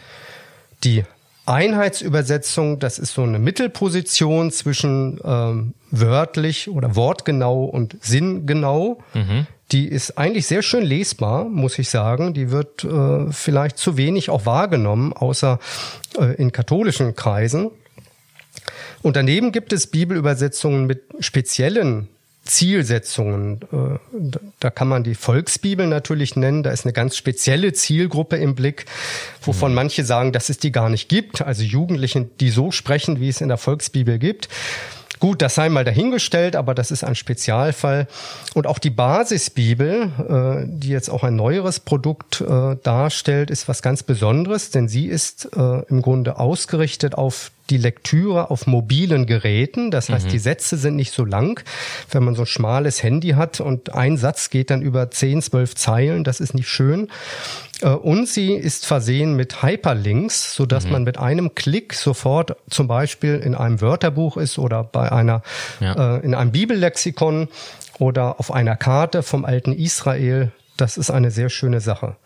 Die 0.83 1.05
Einheitsübersetzung, 1.47 2.79
das 2.79 2.99
ist 2.99 3.15
so 3.15 3.23
eine 3.23 3.39
Mittelposition 3.39 4.51
zwischen 4.51 5.21
ähm, 5.25 5.75
wörtlich 6.01 6.69
oder 6.69 6.97
wortgenau 6.97 7.65
und 7.65 7.97
sinngenau. 8.01 8.99
Mhm. 9.15 9.47
Die 9.73 9.89
ist 9.89 10.19
eigentlich 10.19 10.47
sehr 10.47 10.63
schön 10.63 10.85
lesbar, 10.85 11.45
muss 11.45 11.79
ich 11.79 11.89
sagen. 11.89 12.35
Die 12.35 12.51
wird 12.51 12.85
äh, 12.85 13.33
vielleicht 13.33 13.79
zu 13.79 13.97
wenig 13.97 14.31
auch 14.31 14.47
wahrgenommen, 14.47 15.13
außer 15.13 15.59
äh, 16.19 16.35
in 16.35 16.53
katholischen 16.53 17.17
Kreisen. 17.17 17.71
Und 19.03 19.17
daneben 19.17 19.53
gibt 19.53 19.73
es 19.73 19.87
Bibelübersetzungen 19.87 20.87
mit 20.87 21.03
speziellen 21.21 22.09
Zielsetzungen. 22.45 23.61
Äh, 23.73 24.39
da 24.61 24.71
kann 24.71 24.89
man 24.89 25.03
die 25.03 25.15
Volksbibel 25.15 25.87
natürlich 25.87 26.37
nennen. 26.37 26.63
Da 26.63 26.71
ist 26.71 26.85
eine 26.85 26.93
ganz 26.93 27.17
spezielle 27.17 27.73
Zielgruppe 27.73 28.37
im 28.37 28.55
Blick, 28.55 28.87
wovon 29.43 29.73
mhm. 29.73 29.77
manche 29.77 30.05
sagen, 30.05 30.33
dass 30.33 30.51
es 30.51 30.59
die 30.59 30.73
gar 30.73 30.89
nicht 30.89 31.09
gibt. 31.09 31.43
Also 31.43 31.63
Jugendliche, 31.63 32.29
die 32.41 32.51
so 32.51 32.71
sprechen, 32.71 33.21
wie 33.21 33.29
es 33.29 33.41
in 33.41 33.49
der 33.49 33.59
Volksbibel 33.59 34.19
gibt. 34.19 34.49
Gut, 35.21 35.43
das 35.43 35.55
sei 35.55 35.69
mal 35.69 35.85
dahingestellt, 35.85 36.57
aber 36.57 36.75
das 36.75 36.91
ist 36.91 37.05
ein 37.05 37.15
Spezialfall. 37.15 38.07
Und 38.55 38.67
auch 38.67 38.79
die 38.79 38.91
Basisbibel, 38.91 40.11
äh, 40.29 40.67
die 40.67 40.89
jetzt 40.89 41.09
auch 41.09 41.23
ein 41.25 41.37
neueres 41.37 41.81
Produkt 41.81 42.41
äh, 42.41 42.77
darstellt, 42.83 43.51
ist 43.51 43.69
was 43.69 43.83
ganz 43.83 44.03
Besonderes, 44.03 44.71
denn 44.71 44.89
sie 44.89 45.07
ist 45.07 45.49
äh, 45.57 45.83
im 45.89 46.03
Grunde 46.03 46.39
ausgerichtet 46.39 47.15
auf 47.15 47.53
die 47.71 47.79
Lektüre 47.79 48.51
auf 48.51 48.67
mobilen 48.67 49.27
Geräten. 49.27 49.91
Das 49.91 50.09
heißt, 50.09 50.27
mhm. 50.27 50.31
die 50.31 50.39
Sätze 50.39 50.77
sind 50.77 50.97
nicht 50.97 51.13
so 51.13 51.25
lang. 51.25 51.63
Wenn 52.11 52.25
man 52.25 52.35
so 52.35 52.43
ein 52.43 52.47
schmales 52.47 53.03
Handy 53.03 53.31
hat 53.31 53.61
und 53.61 53.95
ein 53.95 54.17
Satz 54.17 54.51
geht 54.51 54.71
dann 54.71 54.83
über 54.83 55.11
10, 55.11 55.43
12 55.43 55.75
Zeilen, 55.75 56.25
das 56.25 56.41
ist 56.41 56.55
nicht 56.55 56.69
schön. 56.69 57.09
Äh, 57.81 57.89
und 57.89 58.29
sie 58.29 58.53
ist 58.53 58.87
versehen 58.87 59.35
mit 59.35 59.63
Hyperlinks, 59.63 60.55
so 60.55 60.67
dass 60.67 60.85
mhm. 60.85 60.93
man 60.93 61.05
mit 61.05 61.19
einem 61.19 61.55
Klick 61.55 61.95
sofort 61.95 62.57
zum 62.69 62.87
Beispiel 62.87 63.37
in 63.37 63.55
einem 63.55 63.81
Wörterbuch 63.81 64.37
ist 64.37 64.59
oder 64.59 64.85
bei 64.85 65.11
einer, 65.11 65.43
ja. 65.81 66.17
äh, 66.17 66.25
in 66.25 66.35
einem 66.35 66.53
Bibellexikon 66.53 67.49
oder 67.99 68.41
auf 68.41 68.53
einer 68.53 68.77
Karte 68.77 69.23
vom 69.23 69.45
alten 69.45 69.73
Israel. 69.73 70.53
Das 70.77 70.97
ist 70.97 71.11
eine 71.11 71.31
sehr 71.31 71.51
schöne 71.51 71.81
Sache. 71.81 72.17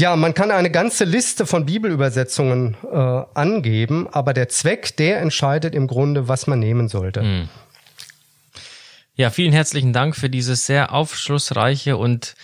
Ja, 0.00 0.16
man 0.16 0.32
kann 0.32 0.50
eine 0.50 0.70
ganze 0.70 1.04
Liste 1.04 1.44
von 1.44 1.66
Bibelübersetzungen 1.66 2.74
äh, 2.90 2.96
angeben, 2.96 4.08
aber 4.10 4.32
der 4.32 4.48
Zweck, 4.48 4.96
der 4.96 5.20
entscheidet 5.20 5.74
im 5.74 5.86
Grunde, 5.86 6.26
was 6.26 6.46
man 6.46 6.58
nehmen 6.58 6.88
sollte. 6.88 7.20
Mhm. 7.20 7.48
Ja, 9.14 9.28
vielen 9.28 9.52
herzlichen 9.52 9.92
Dank 9.92 10.16
für 10.16 10.30
dieses 10.30 10.64
sehr 10.64 10.94
aufschlussreiche 10.94 11.98
und 11.98 12.34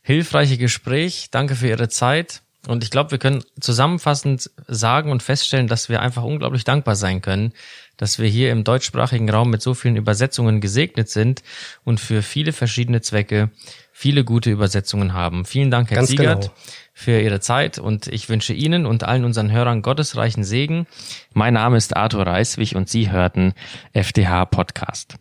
hilfreiche 0.00 0.56
Gespräch. 0.56 1.28
Danke 1.30 1.54
für 1.54 1.68
Ihre 1.68 1.90
Zeit. 1.90 2.40
Und 2.66 2.82
ich 2.82 2.90
glaube, 2.90 3.10
wir 3.10 3.18
können 3.18 3.44
zusammenfassend 3.60 4.50
sagen 4.66 5.10
und 5.10 5.22
feststellen, 5.22 5.66
dass 5.66 5.90
wir 5.90 6.00
einfach 6.00 6.22
unglaublich 6.22 6.64
dankbar 6.64 6.96
sein 6.96 7.20
können, 7.20 7.52
dass 7.98 8.20
wir 8.20 8.28
hier 8.28 8.50
im 8.52 8.64
deutschsprachigen 8.64 9.28
Raum 9.28 9.50
mit 9.50 9.60
so 9.60 9.74
vielen 9.74 9.96
Übersetzungen 9.96 10.62
gesegnet 10.62 11.10
sind 11.10 11.42
und 11.84 12.00
für 12.00 12.22
viele 12.22 12.52
verschiedene 12.52 13.02
Zwecke 13.02 13.50
viele 13.92 14.24
gute 14.24 14.50
Übersetzungen 14.50 15.12
haben. 15.12 15.44
Vielen 15.44 15.70
Dank, 15.70 15.90
Herr 15.90 15.98
Ganz 15.98 16.08
Ziegert, 16.08 16.42
genau. 16.42 16.54
Für 16.92 17.20
Ihre 17.20 17.40
Zeit 17.40 17.78
und 17.78 18.06
ich 18.06 18.28
wünsche 18.28 18.52
Ihnen 18.52 18.86
und 18.86 19.04
allen 19.04 19.24
unseren 19.24 19.50
Hörern 19.50 19.82
gottesreichen 19.82 20.44
Segen. 20.44 20.86
Mein 21.32 21.54
Name 21.54 21.76
ist 21.76 21.96
Arthur 21.96 22.26
Reiswig 22.26 22.76
und 22.76 22.88
Sie 22.88 23.10
hörten 23.10 23.54
FDH 23.92 24.44
Podcast. 24.46 25.16